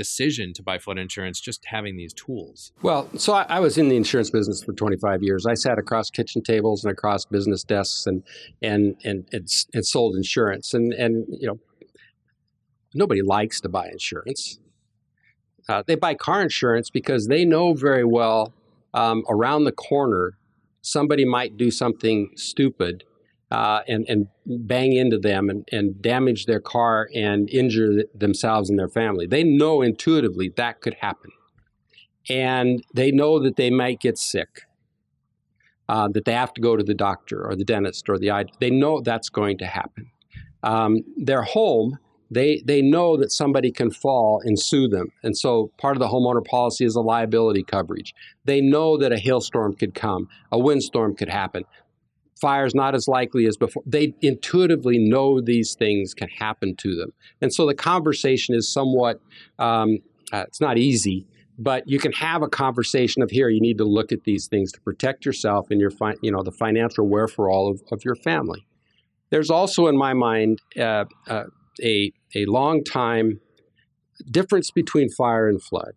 decision 0.00 0.54
to 0.54 0.62
buy 0.62 0.78
flood 0.78 0.98
insurance 0.98 1.38
just 1.42 1.62
having 1.66 1.98
these 1.98 2.14
tools? 2.14 2.72
Well, 2.80 3.06
so 3.18 3.34
I, 3.34 3.44
I, 3.50 3.60
was 3.60 3.76
in 3.76 3.90
the 3.90 3.96
insurance 3.96 4.30
business 4.30 4.64
for 4.64 4.72
25 4.72 5.22
years. 5.22 5.44
I 5.44 5.52
sat 5.52 5.78
across 5.78 6.08
kitchen 6.08 6.40
tables 6.42 6.82
and 6.82 6.90
across 6.90 7.26
business 7.26 7.62
desks 7.64 8.06
and 8.06 8.22
and 8.62 8.96
and 9.04 9.28
and, 9.30 9.46
and 9.74 9.86
sold 9.86 10.16
insurance. 10.16 10.72
And 10.72 10.94
and 10.94 11.26
you 11.28 11.48
know, 11.48 11.58
nobody 12.94 13.20
likes 13.20 13.60
to 13.60 13.68
buy 13.68 13.88
insurance. 13.88 14.58
Uh, 15.68 15.82
they 15.86 15.96
buy 15.96 16.14
car 16.14 16.40
insurance 16.40 16.88
because 16.88 17.26
they 17.26 17.44
know 17.44 17.74
very 17.74 18.04
well 18.04 18.54
um, 18.94 19.22
around 19.28 19.64
the 19.64 19.72
corner 19.72 20.38
somebody 20.80 21.26
might 21.26 21.58
do 21.58 21.70
something 21.70 22.30
stupid 22.36 23.04
uh, 23.50 23.80
and, 23.88 24.06
and 24.08 24.28
bang 24.46 24.92
into 24.92 25.18
them 25.18 25.50
and, 25.50 25.68
and 25.72 26.00
damage 26.00 26.46
their 26.46 26.60
car 26.60 27.08
and 27.14 27.50
injure 27.50 28.04
themselves 28.14 28.70
and 28.70 28.78
their 28.78 28.88
family. 28.88 29.26
They 29.26 29.42
know 29.42 29.82
intuitively 29.82 30.52
that 30.56 30.80
could 30.80 30.94
happen. 31.00 31.30
And 32.28 32.84
they 32.94 33.10
know 33.10 33.40
that 33.40 33.56
they 33.56 33.70
might 33.70 34.00
get 34.00 34.18
sick, 34.18 34.62
uh, 35.88 36.08
that 36.08 36.26
they 36.26 36.32
have 36.32 36.52
to 36.54 36.60
go 36.60 36.76
to 36.76 36.84
the 36.84 36.94
doctor 36.94 37.44
or 37.44 37.56
the 37.56 37.64
dentist 37.64 38.08
or 38.08 38.18
the 38.18 38.30
eye. 38.30 38.44
They 38.60 38.70
know 38.70 39.00
that's 39.00 39.30
going 39.30 39.58
to 39.58 39.66
happen. 39.66 40.10
Um, 40.62 40.98
their 41.16 41.42
home, 41.42 41.98
they, 42.30 42.62
they 42.64 42.82
know 42.82 43.16
that 43.16 43.32
somebody 43.32 43.72
can 43.72 43.90
fall 43.90 44.40
and 44.44 44.60
sue 44.60 44.86
them. 44.86 45.10
And 45.24 45.36
so 45.36 45.72
part 45.78 45.96
of 45.96 46.00
the 46.00 46.06
homeowner 46.06 46.44
policy 46.44 46.84
is 46.84 46.94
a 46.94 47.00
liability 47.00 47.64
coverage. 47.64 48.14
They 48.44 48.60
know 48.60 48.96
that 48.98 49.10
a 49.10 49.18
hailstorm 49.18 49.74
could 49.74 49.94
come, 49.94 50.28
a 50.52 50.58
windstorm 50.58 51.16
could 51.16 51.30
happen 51.30 51.64
fire 52.40 52.64
is 52.64 52.74
not 52.74 52.94
as 52.94 53.06
likely 53.08 53.46
as 53.46 53.56
before. 53.56 53.82
They 53.86 54.14
intuitively 54.22 54.98
know 54.98 55.40
these 55.40 55.74
things 55.74 56.14
can 56.14 56.28
happen 56.28 56.74
to 56.76 56.94
them. 56.94 57.12
And 57.40 57.52
so 57.52 57.66
the 57.66 57.74
conversation 57.74 58.54
is 58.54 58.72
somewhat, 58.72 59.20
um, 59.58 59.98
uh, 60.32 60.44
it's 60.46 60.60
not 60.60 60.78
easy, 60.78 61.26
but 61.58 61.86
you 61.86 61.98
can 61.98 62.12
have 62.12 62.42
a 62.42 62.48
conversation 62.48 63.22
of 63.22 63.30
here, 63.30 63.48
you 63.48 63.60
need 63.60 63.78
to 63.78 63.84
look 63.84 64.12
at 64.12 64.24
these 64.24 64.46
things 64.48 64.72
to 64.72 64.80
protect 64.80 65.26
yourself 65.26 65.66
and 65.70 65.80
your, 65.80 65.90
fi- 65.90 66.14
you 66.22 66.32
know, 66.32 66.42
the 66.42 66.52
financial 66.52 67.06
wherewithal 67.06 67.68
of, 67.68 67.82
of 67.92 68.04
your 68.04 68.16
family. 68.16 68.66
There's 69.30 69.50
also, 69.50 69.86
in 69.86 69.96
my 69.96 70.14
mind, 70.14 70.60
uh, 70.78 71.04
uh, 71.28 71.44
a, 71.82 72.12
a 72.34 72.46
long 72.46 72.82
time 72.82 73.40
difference 74.30 74.70
between 74.70 75.08
fire 75.10 75.48
and 75.48 75.62
flood. 75.62 75.92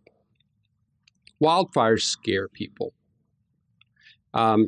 Wildfires 1.42 2.02
scare 2.02 2.48
people. 2.48 2.94
Um, 4.34 4.68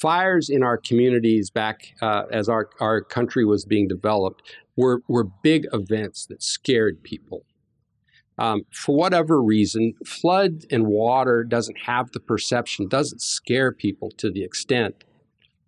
fires 0.00 0.48
in 0.48 0.62
our 0.62 0.78
communities 0.78 1.50
back 1.50 1.94
uh, 2.00 2.24
as 2.30 2.48
our, 2.48 2.70
our 2.80 3.02
country 3.02 3.44
was 3.44 3.64
being 3.64 3.86
developed 3.86 4.42
were, 4.76 5.02
were 5.08 5.24
big 5.24 5.66
events 5.72 6.26
that 6.26 6.42
scared 6.42 7.02
people. 7.02 7.44
Um, 8.38 8.62
for 8.72 8.96
whatever 8.96 9.42
reason, 9.42 9.92
flood 10.06 10.64
and 10.70 10.86
water 10.86 11.44
doesn't 11.44 11.76
have 11.84 12.12
the 12.12 12.20
perception, 12.20 12.88
doesn't 12.88 13.20
scare 13.20 13.70
people 13.70 14.10
to 14.16 14.30
the 14.30 14.42
extent 14.42 15.04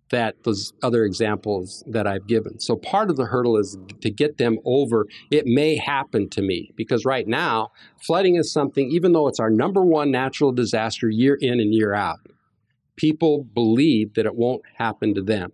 that 0.09 0.43
those 0.43 0.73
other 0.81 1.05
examples 1.05 1.83
that 1.87 2.07
I've 2.07 2.27
given. 2.27 2.59
So 2.59 2.75
part 2.75 3.09
of 3.09 3.15
the 3.15 3.25
hurdle 3.25 3.57
is 3.57 3.77
to 4.01 4.11
get 4.11 4.37
them 4.37 4.57
over, 4.65 5.07
it 5.31 5.45
may 5.45 5.75
happen 5.75 6.29
to 6.29 6.41
me. 6.41 6.71
Because 6.75 7.05
right 7.05 7.27
now, 7.27 7.71
flooding 8.01 8.35
is 8.35 8.51
something, 8.51 8.89
even 8.91 9.13
though 9.13 9.27
it's 9.27 9.39
our 9.39 9.49
number 9.49 9.83
one 9.83 10.11
natural 10.11 10.51
disaster 10.51 11.09
year 11.09 11.37
in 11.41 11.59
and 11.59 11.73
year 11.73 11.93
out, 11.93 12.19
people 12.95 13.43
believe 13.43 14.13
that 14.13 14.25
it 14.25 14.35
won't 14.35 14.63
happen 14.77 15.13
to 15.15 15.21
them. 15.21 15.51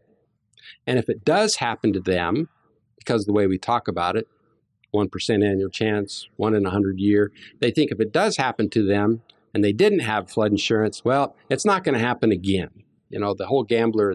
And 0.86 1.00
if 1.00 1.10
it 1.10 1.24
does 1.24 1.56
happen 1.58 1.94
to 1.94 2.00
them, 2.00 2.50
because 2.98 3.26
the 3.26 3.34
way 3.34 3.48
we 3.48 3.58
talk 3.58 3.88
about 3.88 4.16
it, 4.16 4.28
1% 4.94 5.46
annual 5.46 5.70
chance, 5.70 6.28
one 6.36 6.56
in 6.56 6.66
a 6.66 6.70
100 6.70 7.00
year, 7.00 7.32
they 7.60 7.72
think 7.72 7.92
if 7.92 8.00
it 8.00 8.12
does 8.12 8.38
happen 8.38 8.70
to 8.72 8.86
them 8.86 9.22
and 9.54 9.64
they 9.64 9.72
didn't 9.72 10.00
have 10.00 10.30
flood 10.30 10.52
insurance, 10.52 11.04
well, 11.06 11.36
it's 11.50 11.66
not 11.66 11.84
going 11.84 11.94
to 11.94 12.06
happen 12.06 12.32
again. 12.32 12.70
You 13.10 13.20
know, 13.20 13.34
the 13.34 13.48
whole 13.48 13.64
gambler 13.64 14.14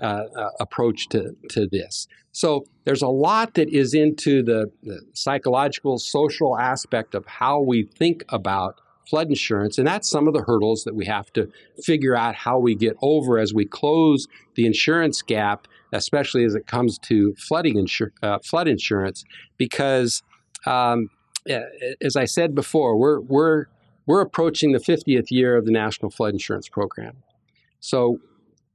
uh, 0.00 0.04
uh, 0.04 0.50
approach 0.58 1.08
to, 1.10 1.36
to 1.50 1.66
this. 1.70 2.08
So 2.32 2.64
there's 2.84 3.02
a 3.02 3.08
lot 3.08 3.54
that 3.54 3.68
is 3.68 3.94
into 3.94 4.42
the, 4.42 4.70
the 4.82 5.02
psychological, 5.12 5.98
social 5.98 6.58
aspect 6.58 7.14
of 7.14 7.26
how 7.26 7.60
we 7.60 7.84
think 7.84 8.24
about 8.30 8.80
flood 9.08 9.28
insurance. 9.28 9.78
And 9.78 9.86
that's 9.86 10.08
some 10.08 10.26
of 10.26 10.34
the 10.34 10.42
hurdles 10.42 10.84
that 10.84 10.94
we 10.94 11.06
have 11.06 11.32
to 11.34 11.48
figure 11.82 12.16
out 12.16 12.34
how 12.34 12.58
we 12.58 12.74
get 12.74 12.96
over 13.02 13.38
as 13.38 13.52
we 13.52 13.64
close 13.64 14.26
the 14.54 14.66
insurance 14.66 15.22
gap, 15.22 15.66
especially 15.92 16.44
as 16.44 16.54
it 16.54 16.66
comes 16.66 16.98
to 16.98 17.34
flooding 17.34 17.76
insur- 17.76 18.12
uh, 18.22 18.38
flood 18.44 18.68
insurance, 18.68 19.24
because 19.56 20.22
um, 20.66 21.08
as 22.00 22.16
I 22.16 22.24
said 22.24 22.54
before, 22.54 22.96
we're, 22.98 23.20
we're, 23.20 23.66
we're 24.06 24.20
approaching 24.20 24.72
the 24.72 24.78
50th 24.78 25.30
year 25.30 25.56
of 25.56 25.64
the 25.64 25.72
National 25.72 26.10
Flood 26.10 26.32
Insurance 26.32 26.68
Program. 26.68 27.16
So 27.80 28.18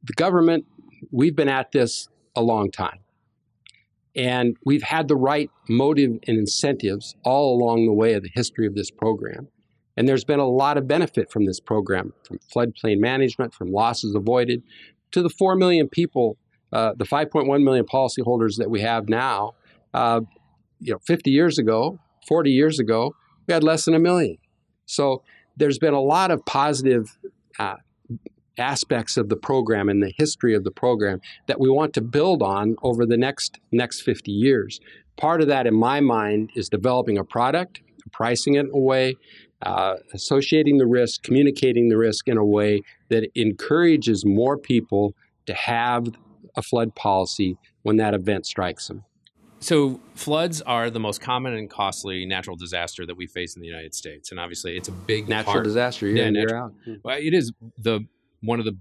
the 0.03 0.13
government, 0.13 0.65
we've 1.11 1.35
been 1.35 1.49
at 1.49 1.71
this 1.71 2.07
a 2.35 2.41
long 2.41 2.71
time. 2.71 2.99
And 4.15 4.57
we've 4.65 4.83
had 4.83 5.07
the 5.07 5.15
right 5.15 5.49
motive 5.67 6.11
and 6.27 6.37
incentives 6.37 7.15
all 7.23 7.55
along 7.55 7.85
the 7.85 7.93
way 7.93 8.13
of 8.13 8.23
the 8.23 8.31
history 8.33 8.65
of 8.67 8.75
this 8.75 8.91
program. 8.91 9.47
And 9.99 10.07
there's 10.07 10.23
been 10.23 10.39
a 10.39 10.47
lot 10.47 10.77
of 10.77 10.87
benefit 10.87 11.29
from 11.29 11.45
this 11.45 11.59
program, 11.59 12.13
from 12.23 12.39
floodplain 12.55 12.99
management, 12.99 13.53
from 13.53 13.69
losses 13.69 14.15
avoided, 14.15 14.63
to 15.11 15.21
the 15.21 15.29
4 15.29 15.57
million 15.57 15.89
people, 15.89 16.37
uh, 16.71 16.93
the 16.95 17.03
5.1 17.03 17.61
million 17.63 17.85
policyholders 17.85 18.55
that 18.59 18.69
we 18.69 18.79
have 18.79 19.09
now. 19.09 19.55
Uh, 19.93 20.21
you 20.79 20.93
know, 20.93 20.99
50 21.05 21.31
years 21.31 21.59
ago, 21.59 21.99
40 22.29 22.49
years 22.49 22.79
ago, 22.79 23.13
we 23.45 23.53
had 23.53 23.61
less 23.61 23.83
than 23.83 23.93
a 23.93 23.99
million. 23.99 24.37
So 24.85 25.21
there's 25.57 25.79
been 25.79 25.93
a 25.93 26.01
lot 26.01 26.31
of 26.31 26.45
positive 26.45 27.17
uh, 27.59 27.75
aspects 28.57 29.17
of 29.17 29.27
the 29.27 29.35
program 29.35 29.89
and 29.89 30.01
the 30.01 30.13
history 30.15 30.55
of 30.55 30.63
the 30.63 30.71
program 30.71 31.19
that 31.47 31.59
we 31.59 31.69
want 31.69 31.93
to 31.95 32.01
build 32.01 32.41
on 32.41 32.77
over 32.83 33.05
the 33.05 33.17
next 33.17 33.59
next 33.73 34.03
50 34.03 34.31
years. 34.31 34.79
Part 35.17 35.41
of 35.41 35.49
that, 35.49 35.67
in 35.67 35.75
my 35.75 35.99
mind, 35.99 36.51
is 36.55 36.69
developing 36.69 37.17
a 37.17 37.25
product, 37.25 37.81
pricing 38.13 38.55
it 38.55 38.61
in 38.61 38.71
a 38.73 38.79
way, 38.79 39.15
uh, 39.61 39.95
associating 40.13 40.77
the 40.77 40.87
risk, 40.87 41.23
communicating 41.23 41.89
the 41.89 41.97
risk 41.97 42.27
in 42.27 42.37
a 42.37 42.45
way 42.45 42.81
that 43.09 43.29
encourages 43.35 44.25
more 44.25 44.57
people 44.57 45.13
to 45.45 45.53
have 45.53 46.07
a 46.55 46.61
flood 46.61 46.95
policy 46.95 47.57
when 47.83 47.97
that 47.97 48.13
event 48.13 48.45
strikes 48.45 48.87
them. 48.87 49.03
So, 49.61 49.99
floods 50.15 50.61
are 50.61 50.89
the 50.89 51.01
most 51.01 51.19
common 51.19 51.53
and 51.53 51.69
costly 51.69 52.25
natural 52.25 52.55
disaster 52.55 53.05
that 53.05 53.17
we 53.17 53.27
face 53.27 53.57
in 53.57 53.61
the 53.61 53.67
United 53.67 53.93
States, 53.93 54.31
and 54.31 54.39
obviously, 54.39 54.77
it's 54.77 54.87
a 54.87 54.93
big 54.93 55.27
natural 55.27 55.55
part. 55.55 55.65
disaster. 55.65 56.07
Year 56.07 56.17
Yeah, 56.17 56.27
in, 56.27 56.35
year 56.35 56.55
out. 56.55 56.73
Hmm. 56.85 56.93
Well, 57.03 57.17
it 57.19 57.33
is 57.33 57.51
the 57.77 58.05
one 58.41 58.59
of 58.59 58.65
the 58.65 58.77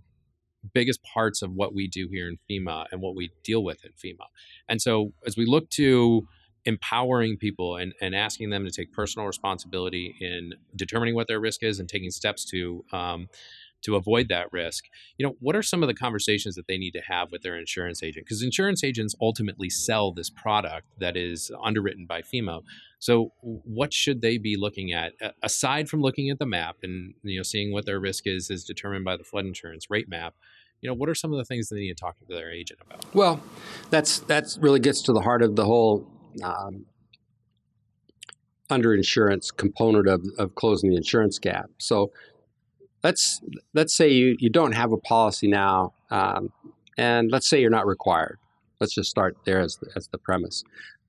biggest 0.72 1.02
parts 1.02 1.42
of 1.42 1.52
what 1.52 1.74
we 1.74 1.88
do 1.88 2.08
here 2.12 2.28
in 2.28 2.38
FEMA 2.48 2.86
and 2.92 3.00
what 3.00 3.16
we 3.16 3.30
deal 3.42 3.64
with 3.64 3.84
in 3.84 3.90
FEMA. 3.92 4.26
And 4.68 4.80
so, 4.80 5.12
as 5.26 5.36
we 5.36 5.46
look 5.46 5.68
to 5.70 6.28
empowering 6.68 7.38
people 7.38 7.76
and, 7.76 7.94
and 8.02 8.14
asking 8.14 8.50
them 8.50 8.62
to 8.62 8.70
take 8.70 8.92
personal 8.92 9.26
responsibility 9.26 10.14
in 10.20 10.52
determining 10.76 11.14
what 11.14 11.26
their 11.26 11.40
risk 11.40 11.62
is 11.62 11.80
and 11.80 11.88
taking 11.88 12.10
steps 12.10 12.44
to 12.44 12.84
um, 12.92 13.28
to 13.80 13.94
avoid 13.94 14.28
that 14.28 14.52
risk, 14.52 14.84
you 15.18 15.26
know, 15.26 15.36
what 15.38 15.54
are 15.54 15.62
some 15.62 15.84
of 15.84 15.86
the 15.86 15.94
conversations 15.94 16.56
that 16.56 16.66
they 16.66 16.76
need 16.76 16.90
to 16.90 17.00
have 17.00 17.30
with 17.30 17.42
their 17.42 17.56
insurance 17.56 18.02
agent? 18.02 18.26
Because 18.26 18.42
insurance 18.42 18.82
agents 18.82 19.14
ultimately 19.20 19.70
sell 19.70 20.12
this 20.12 20.28
product 20.28 20.88
that 20.98 21.16
is 21.16 21.52
underwritten 21.62 22.04
by 22.04 22.20
FEMA. 22.20 22.62
So, 22.98 23.32
what 23.40 23.94
should 23.94 24.20
they 24.20 24.36
be 24.36 24.56
looking 24.58 24.92
at 24.92 25.12
aside 25.42 25.88
from 25.88 26.02
looking 26.02 26.28
at 26.28 26.38
the 26.38 26.46
map 26.46 26.78
and 26.82 27.14
you 27.22 27.38
know 27.38 27.44
seeing 27.44 27.72
what 27.72 27.86
their 27.86 28.00
risk 28.00 28.26
is 28.26 28.50
is 28.50 28.64
determined 28.64 29.04
by 29.04 29.16
the 29.16 29.24
flood 29.24 29.46
insurance 29.46 29.88
rate 29.88 30.08
map? 30.08 30.34
You 30.82 30.90
know, 30.90 30.94
what 30.94 31.08
are 31.08 31.14
some 31.14 31.32
of 31.32 31.38
the 31.38 31.44
things 31.44 31.70
they 31.70 31.76
need 31.76 31.96
to 31.96 32.00
talk 32.00 32.18
to 32.18 32.24
their 32.28 32.52
agent 32.52 32.80
about? 32.84 33.06
Well, 33.14 33.40
that's 33.90 34.18
that's 34.20 34.58
really 34.58 34.80
gets 34.80 35.00
to 35.02 35.12
the 35.12 35.20
heart 35.20 35.42
of 35.42 35.54
the 35.56 35.64
whole 35.64 36.06
um, 36.42 36.86
underinsurance 38.70 39.54
component 39.54 40.08
of, 40.08 40.24
of 40.38 40.54
closing 40.54 40.90
the 40.90 40.96
insurance 40.96 41.38
gap. 41.38 41.70
So 41.78 42.12
let's 43.02 43.40
let's 43.74 43.96
say 43.96 44.08
you, 44.08 44.36
you 44.38 44.50
don't 44.50 44.72
have 44.72 44.92
a 44.92 44.98
policy 44.98 45.48
now, 45.48 45.94
um, 46.10 46.52
and 46.96 47.30
let's 47.30 47.48
say 47.48 47.60
you're 47.60 47.70
not 47.70 47.86
required. 47.86 48.38
Let's 48.80 48.94
just 48.94 49.10
start 49.10 49.36
there 49.44 49.60
as 49.60 49.76
the, 49.76 49.90
as 49.96 50.08
the 50.08 50.18
premise. 50.18 50.64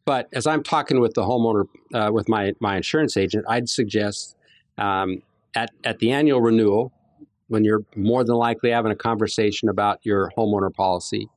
But 0.05 0.27
as 0.33 0.47
I'm 0.47 0.63
talking 0.63 0.99
with 1.01 1.13
the 1.13 1.21
homeowner, 1.21 1.65
uh, 1.93 2.11
with 2.11 2.27
my 2.29 2.53
my 2.59 2.77
insurance 2.77 3.17
agent, 3.17 3.45
I'd 3.47 3.69
suggest 3.69 4.35
um, 4.77 5.21
at 5.55 5.69
at 5.83 5.99
the 5.99 6.11
annual 6.11 6.41
renewal, 6.41 6.91
when 7.47 7.63
you're 7.63 7.83
more 7.95 8.23
than 8.23 8.35
likely 8.35 8.71
having 8.71 8.91
a 8.91 8.95
conversation 8.95 9.69
about 9.69 9.99
your 10.03 10.31
homeowner 10.37 10.73
policy, 10.73 11.27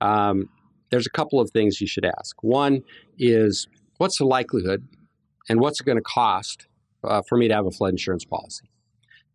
um, 0.00 0.48
there's 0.90 1.06
a 1.06 1.10
couple 1.10 1.40
of 1.40 1.50
things 1.50 1.80
you 1.80 1.86
should 1.86 2.04
ask. 2.04 2.42
One 2.42 2.82
is 3.18 3.68
what's 3.98 4.18
the 4.18 4.24
likelihood 4.24 4.86
and 5.48 5.60
what's 5.60 5.80
it 5.80 5.84
going 5.84 5.98
to 5.98 6.02
cost 6.02 6.66
uh, 7.04 7.22
for 7.28 7.38
me 7.38 7.48
to 7.48 7.54
have 7.54 7.66
a 7.66 7.70
flood 7.70 7.90
insurance 7.90 8.24
policy? 8.24 8.68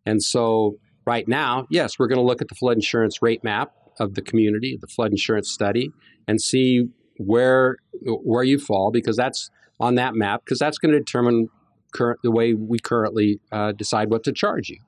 And 0.04 0.22
so, 0.22 0.78
right 1.06 1.26
now, 1.26 1.66
yes, 1.70 1.98
we're 1.98 2.06
going 2.06 2.20
to 2.20 2.24
look 2.24 2.40
at 2.40 2.48
the 2.48 2.54
flood 2.54 2.76
insurance 2.76 3.20
rate 3.20 3.42
map 3.42 3.72
of 3.98 4.14
the 4.14 4.22
community, 4.22 4.78
the 4.80 4.86
flood 4.86 5.10
insurance 5.10 5.50
study, 5.50 5.90
and 6.28 6.40
see 6.40 6.88
where 7.18 7.76
where 8.02 8.44
you 8.44 8.58
fall 8.58 8.90
because 8.90 9.16
that's 9.16 9.50
on 9.80 9.94
that 9.96 10.14
map 10.14 10.42
because 10.44 10.58
that's 10.58 10.78
going 10.78 10.92
to 10.92 10.98
determine 10.98 11.48
current 11.92 12.20
the 12.22 12.30
way 12.30 12.54
we 12.54 12.78
currently 12.78 13.40
uh, 13.52 13.72
decide 13.72 14.10
what 14.10 14.22
to 14.24 14.32
charge 14.32 14.68
you. 14.68 14.78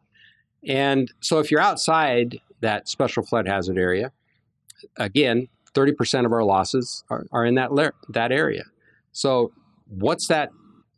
And 0.66 1.12
so, 1.20 1.38
if 1.38 1.50
you're 1.50 1.61
outside 1.61 2.40
that 2.61 2.88
special 2.88 3.24
flood 3.24 3.48
hazard 3.48 3.78
area, 3.78 4.12
again, 4.96 5.48
30% 5.79 6.27
of 6.27 6.33
our 6.33 6.45
losses 6.45 7.05
are, 7.09 7.27
are 7.31 7.45
in 7.45 7.55
that 7.55 7.73
la- 7.73 7.91
that 8.09 8.33
area. 8.33 8.64
So, 9.12 9.53
what's 9.87 10.27
that 10.29 10.51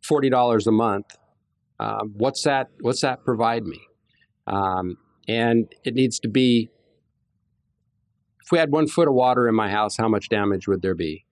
$40 0.09 0.67
a 0.67 0.71
month? 0.71 1.17
Um, 1.79 2.13
what's 2.15 2.43
that? 2.43 2.67
What's 2.81 3.01
that 3.01 3.23
provide 3.23 3.65
me? 3.65 3.79
Um, 4.47 4.97
and 5.27 5.71
it 5.83 5.93
needs 5.93 6.19
to 6.19 6.27
be. 6.27 6.69
If 8.43 8.51
we 8.51 8.57
had 8.57 8.71
one 8.71 8.87
foot 8.87 9.07
of 9.07 9.13
water 9.13 9.47
in 9.47 9.55
my 9.55 9.69
house, 9.69 9.97
how 9.97 10.07
much 10.07 10.29
damage 10.29 10.67
would 10.67 10.81
there 10.81 10.95
be? 10.95 11.25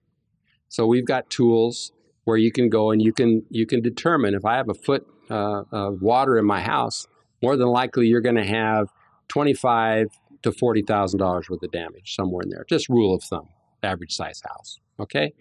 So 0.68 0.86
we've 0.86 1.04
got 1.04 1.28
tools 1.28 1.92
where 2.24 2.36
you 2.36 2.52
can 2.52 2.68
go 2.68 2.90
and 2.90 3.02
you 3.02 3.12
can 3.12 3.42
you 3.50 3.66
can 3.66 3.82
determine 3.82 4.34
if 4.34 4.44
I 4.44 4.56
have 4.56 4.68
a 4.68 4.74
foot 4.74 5.06
uh, 5.28 5.64
of 5.72 6.02
water 6.02 6.38
in 6.38 6.46
my 6.46 6.60
house, 6.60 7.06
more 7.42 7.56
than 7.56 7.68
likely 7.68 8.06
you're 8.06 8.20
going 8.20 8.36
to 8.36 8.46
have 8.46 8.88
twenty-five 9.28 10.08
to 10.42 10.52
forty 10.52 10.82
thousand 10.82 11.18
dollars 11.18 11.48
worth 11.50 11.62
of 11.62 11.70
damage 11.70 12.14
somewhere 12.14 12.42
in 12.42 12.50
there. 12.50 12.64
Just 12.68 12.88
rule 12.88 13.14
of 13.14 13.22
thumb, 13.22 13.48
average 13.82 14.12
size 14.12 14.40
house. 14.46 14.78
Okay, 14.98 15.32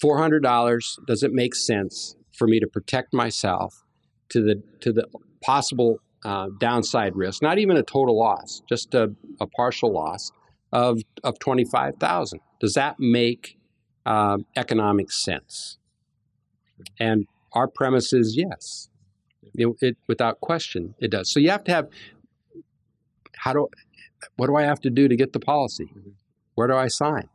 four 0.00 0.18
hundred 0.18 0.42
dollars. 0.42 0.98
Does 1.06 1.22
it 1.22 1.32
make 1.32 1.54
sense 1.54 2.16
for 2.36 2.46
me 2.46 2.60
to 2.60 2.66
protect 2.66 3.12
myself 3.12 3.82
to 4.30 4.42
the 4.42 4.62
to 4.80 4.92
the 4.92 5.06
possible 5.42 5.98
uh, 6.24 6.48
downside 6.58 7.16
risk? 7.16 7.42
Not 7.42 7.58
even 7.58 7.76
a 7.76 7.82
total 7.82 8.18
loss, 8.18 8.62
just 8.68 8.94
a, 8.94 9.14
a 9.40 9.46
partial 9.46 9.92
loss 9.92 10.30
of 10.72 11.00
of 11.24 11.38
twenty 11.38 11.64
five 11.64 11.94
thousand. 11.98 12.40
Does 12.60 12.74
that 12.74 12.96
make 12.98 13.56
um, 14.06 14.44
economic 14.56 15.10
sense? 15.10 15.78
And 16.98 17.26
our 17.52 17.68
premise 17.68 18.12
is 18.12 18.36
yes. 18.36 18.88
It, 19.54 19.68
it, 19.80 19.96
without 20.06 20.40
question, 20.40 20.94
it 21.00 21.10
does. 21.10 21.32
So 21.32 21.40
you 21.40 21.50
have 21.50 21.64
to 21.64 21.72
have 21.72 21.88
how 23.40 23.54
do 23.54 23.68
what 24.36 24.48
do 24.48 24.56
I 24.56 24.62
have 24.62 24.80
to 24.82 24.90
do 24.90 25.08
to 25.08 25.16
get 25.16 25.32
the 25.32 25.40
policy? 25.40 25.90
Where 26.54 26.68
do 26.68 26.74
I 26.74 26.88
sign? 26.88 27.28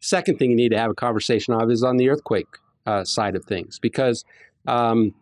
Second 0.00 0.38
thing 0.38 0.50
you 0.50 0.56
need 0.56 0.70
to 0.70 0.78
have 0.78 0.90
a 0.90 0.94
conversation 0.94 1.52
of 1.52 1.68
is 1.70 1.82
on 1.82 1.96
the 1.96 2.08
earthquake 2.08 2.46
uh, 2.86 3.04
side 3.04 3.34
of 3.34 3.44
things, 3.44 3.80
because 3.80 4.24
um, 4.68 5.14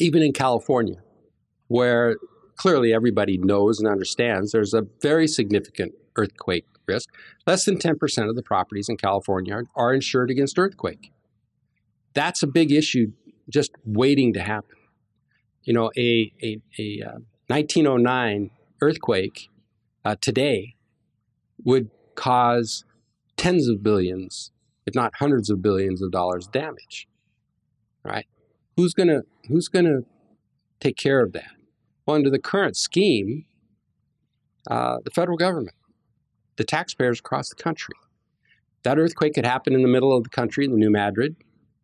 even 0.00 0.22
in 0.22 0.32
California, 0.32 1.02
where 1.68 2.16
clearly 2.56 2.94
everybody 2.94 3.36
knows 3.36 3.78
and 3.78 3.86
understands 3.86 4.52
there's 4.52 4.72
a 4.72 4.86
very 5.02 5.28
significant 5.28 5.92
earthquake 6.16 6.64
risk, 6.86 7.10
less 7.46 7.66
than 7.66 7.76
10% 7.78 8.28
of 8.28 8.36
the 8.36 8.42
properties 8.42 8.88
in 8.88 8.96
California 8.96 9.54
are, 9.54 9.64
are 9.76 9.92
insured 9.92 10.30
against 10.30 10.58
earthquake. 10.58 11.12
That's 12.14 12.42
a 12.42 12.46
big 12.46 12.72
issue 12.72 13.12
just 13.50 13.72
waiting 13.84 14.32
to 14.32 14.40
happen. 14.40 14.76
You 15.64 15.74
know, 15.74 15.90
a, 15.96 16.32
a, 16.42 16.58
a 16.78 17.02
uh, 17.02 17.18
1909 17.48 18.50
earthquake 18.80 19.50
uh, 20.04 20.16
today 20.20 20.74
would 21.64 21.90
cause 22.14 22.84
tens 23.36 23.68
of 23.68 23.82
billions, 23.82 24.50
if 24.86 24.94
not 24.94 25.14
hundreds 25.16 25.50
of 25.50 25.62
billions 25.62 26.02
of 26.02 26.10
dollars 26.10 26.46
damage. 26.46 27.08
Right? 28.04 28.26
Who's 28.76 28.94
gonna 28.94 29.22
Who's 29.48 29.68
gonna 29.68 30.00
take 30.80 30.96
care 30.96 31.20
of 31.20 31.32
that? 31.32 31.50
Well, 32.06 32.16
under 32.16 32.30
the 32.30 32.38
current 32.38 32.76
scheme, 32.76 33.44
uh, 34.70 34.98
the 35.04 35.10
federal 35.10 35.36
government, 35.36 35.76
the 36.56 36.64
taxpayers 36.64 37.18
across 37.18 37.48
the 37.48 37.56
country. 37.56 37.94
That 38.82 38.98
earthquake 38.98 39.34
could 39.34 39.46
happen 39.46 39.74
in 39.74 39.82
the 39.82 39.88
middle 39.88 40.14
of 40.14 40.24
the 40.24 40.30
country, 40.30 40.66
in 40.66 40.72
the 40.72 40.76
New 40.76 40.90
Madrid. 40.90 41.36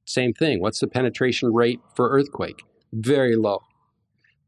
Same 0.05 0.35
thing. 0.35 0.61
What's 0.61 0.81
the 0.81 0.87
penetration 0.87 1.53
rate 1.55 1.81
for 1.95 2.11
earthquake? 2.11 2.63
Very 2.93 3.37
low. 3.37 3.63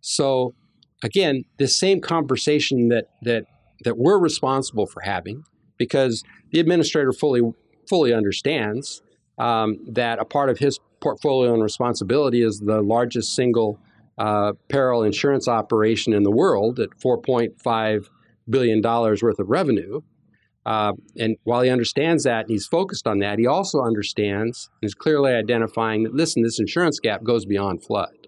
So, 0.00 0.54
again, 1.02 1.44
this 1.58 1.78
same 1.78 2.00
conversation 2.00 2.88
that 2.88 3.06
that 3.22 3.46
that 3.84 3.98
we're 3.98 4.18
responsible 4.18 4.86
for 4.86 5.02
having, 5.02 5.44
because 5.76 6.22
the 6.50 6.60
administrator 6.60 7.12
fully 7.12 7.42
fully 7.88 8.12
understands 8.12 9.02
um, 9.38 9.78
that 9.86 10.18
a 10.18 10.24
part 10.24 10.48
of 10.48 10.58
his 10.58 10.78
portfolio 11.00 11.52
and 11.52 11.62
responsibility 11.62 12.42
is 12.42 12.60
the 12.60 12.80
largest 12.80 13.34
single 13.34 13.78
uh, 14.18 14.52
peril 14.68 15.02
insurance 15.02 15.48
operation 15.48 16.12
in 16.12 16.22
the 16.22 16.30
world 16.30 16.78
at 16.78 16.90
4.5 17.04 18.06
billion 18.48 18.80
dollars 18.80 19.22
worth 19.22 19.38
of 19.38 19.48
revenue. 19.48 20.00
Uh, 20.64 20.92
and 21.18 21.36
while 21.42 21.62
he 21.62 21.70
understands 21.70 22.22
that 22.22 22.42
and 22.42 22.50
he's 22.50 22.66
focused 22.66 23.06
on 23.06 23.18
that, 23.18 23.38
he 23.38 23.46
also 23.46 23.82
understands 23.82 24.70
and 24.80 24.86
is 24.86 24.94
clearly 24.94 25.32
identifying 25.32 26.04
that 26.04 26.14
listen, 26.14 26.42
this 26.42 26.60
insurance 26.60 27.00
gap 27.00 27.24
goes 27.24 27.44
beyond 27.44 27.82
flood. 27.82 28.21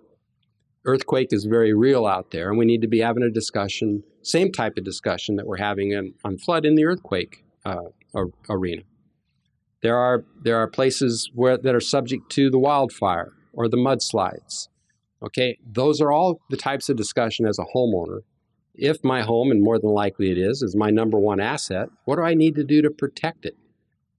Earthquake 0.85 1.29
is 1.33 1.45
very 1.45 1.73
real 1.73 2.07
out 2.07 2.31
there, 2.31 2.51
and 2.51 2.59
we 2.59 2.67
need 2.67 2.83
to 2.83 2.89
be 2.89 3.01
having 3.01 3.23
a 3.23 3.31
discussion, 3.31 4.03
same 4.23 4.53
type 4.53 4.77
of 4.77 4.85
discussion 4.85 5.37
that 5.37 5.47
we're 5.47 5.57
having 5.57 5.93
in, 5.93 6.15
on 6.25 6.37
flood 6.37 6.67
in 6.67 6.75
the 6.75 6.85
earthquake 6.85 7.45
uh, 7.65 7.85
arena. 8.51 8.83
There 9.83 9.97
are 9.97 10.25
there 10.43 10.57
are 10.57 10.69
places 10.69 11.31
where 11.35 11.57
that 11.57 11.75
are 11.75 11.81
subject 11.81 12.31
to 12.33 12.51
the 12.51 12.59
wildfire 12.59 13.33
or 13.53 13.69
the 13.69 13.77
mudslides. 13.77 14.69
Okay, 15.23 15.59
those 15.65 16.01
are 16.01 16.13
all 16.13 16.41
the 16.51 16.57
types 16.57 16.89
of 16.89 16.97
discussion 16.97 17.47
as 17.47 17.59
a 17.59 17.67
homeowner. 17.75 18.21
If 18.75 19.05
my 19.05 19.23
home, 19.23 19.51
and 19.51 19.63
more 19.63 19.79
than 19.79 19.91
likely 19.91 20.31
it 20.31 20.39
is, 20.39 20.63
is 20.63 20.75
my 20.75 20.91
number 20.91 21.19
one 21.19 21.41
asset, 21.41 21.89
what 22.05 22.17
do 22.17 22.23
I 22.23 22.35
need 22.35 22.57
to 22.57 22.65
do 22.65 22.83
to 22.83 22.91
protect 22.91 23.47
it? 23.47 23.57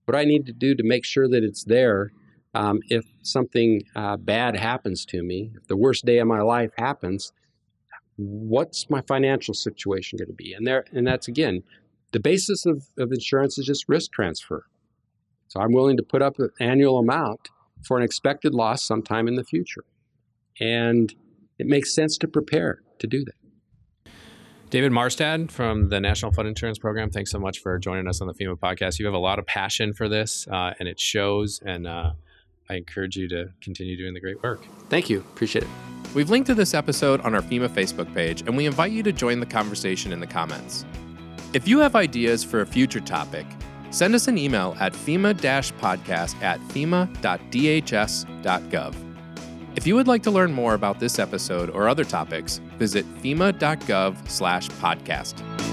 What 0.05 0.13
do 0.13 0.19
I 0.19 0.25
need 0.25 0.45
to 0.45 0.53
do 0.53 0.75
to 0.75 0.83
make 0.83 1.03
sure 1.03 1.27
that 1.27 1.43
it's 1.43 1.63
there 1.63 2.11
um, 2.55 2.79
if 2.89 3.05
something 3.21 3.83
uh, 3.95 4.15
bad 4.17 4.55
happens 4.55 5.05
to 5.05 5.21
me? 5.21 5.51
If 5.55 5.67
the 5.67 5.75
worst 5.75 6.05
day 6.05 6.19
of 6.19 6.27
my 6.27 6.41
life 6.41 6.71
happens, 6.77 7.33
what's 8.15 8.89
my 8.89 9.01
financial 9.01 9.53
situation 9.53 10.17
going 10.17 10.29
to 10.29 10.33
be? 10.33 10.53
And 10.53 10.65
there, 10.65 10.85
and 10.93 11.05
that's 11.05 11.27
again, 11.27 11.63
the 12.13 12.19
basis 12.19 12.65
of, 12.65 12.87
of 12.97 13.11
insurance 13.11 13.57
is 13.57 13.65
just 13.65 13.89
risk 13.89 14.11
transfer. 14.13 14.65
So 15.49 15.59
I'm 15.59 15.73
willing 15.73 15.97
to 15.97 16.03
put 16.03 16.21
up 16.21 16.39
an 16.39 16.49
annual 16.61 16.97
amount 16.97 17.49
for 17.85 17.97
an 17.97 18.03
expected 18.03 18.53
loss 18.53 18.83
sometime 18.83 19.27
in 19.27 19.35
the 19.35 19.43
future. 19.43 19.83
And 20.59 21.13
it 21.59 21.67
makes 21.67 21.93
sense 21.93 22.17
to 22.19 22.27
prepare 22.27 22.81
to 22.99 23.07
do 23.07 23.25
that. 23.25 24.11
David 24.69 24.93
Maurstad 24.93 25.51
from 25.51 25.89
the 25.89 25.99
National 25.99 26.31
Flood 26.31 26.47
Insurance 26.47 26.79
Program, 26.79 27.09
thanks 27.09 27.31
so 27.31 27.39
much 27.39 27.59
for 27.59 27.77
joining 27.77 28.07
us 28.07 28.21
on 28.21 28.27
the 28.27 28.33
FEMA 28.33 28.57
podcast. 28.57 28.97
You 28.97 29.05
have 29.05 29.13
a 29.13 29.19
lot 29.19 29.39
of 29.39 29.45
passion 29.45 29.93
for 29.93 30.07
this, 30.07 30.47
uh, 30.47 30.73
and 30.79 30.87
it 30.87 30.99
shows. 30.99 31.61
And 31.65 31.85
uh, 31.85 32.13
I 32.69 32.75
encourage 32.75 33.15
you 33.15 33.27
to 33.29 33.51
continue 33.61 33.95
doing 33.97 34.13
the 34.13 34.19
great 34.19 34.41
work. 34.41 34.65
Thank 34.89 35.09
you. 35.09 35.19
Appreciate 35.19 35.63
it. 35.63 35.69
We've 36.13 36.29
linked 36.29 36.47
to 36.47 36.55
this 36.55 36.73
episode 36.73 37.21
on 37.21 37.35
our 37.35 37.41
FEMA 37.41 37.67
Facebook 37.69 38.13
page, 38.13 38.41
and 38.41 38.55
we 38.55 38.65
invite 38.65 38.91
you 38.91 39.03
to 39.03 39.11
join 39.11 39.39
the 39.39 39.45
conversation 39.45 40.11
in 40.13 40.19
the 40.19 40.27
comments. 40.27 40.85
If 41.53 41.67
you 41.67 41.79
have 41.79 41.95
ideas 41.95 42.43
for 42.43 42.61
a 42.61 42.65
future 42.65 43.01
topic, 43.01 43.45
send 43.91 44.15
us 44.15 44.27
an 44.27 44.37
email 44.37 44.75
at 44.79 44.93
FEMA 44.93 45.33
podcast 45.79 46.41
at 46.41 46.59
fema.dhs.gov. 46.69 47.15
If 49.75 49.85
you 49.85 49.95
would 49.95 50.07
like 50.07 50.23
to 50.23 50.31
learn 50.31 50.53
more 50.53 50.73
about 50.73 50.99
this 50.99 51.19
episode 51.19 51.69
or 51.69 51.89
other 51.89 52.05
topics, 52.05 52.59
visit 52.77 53.05
fema.gov 53.21 54.29
slash 54.29 54.69
podcast. 54.69 55.64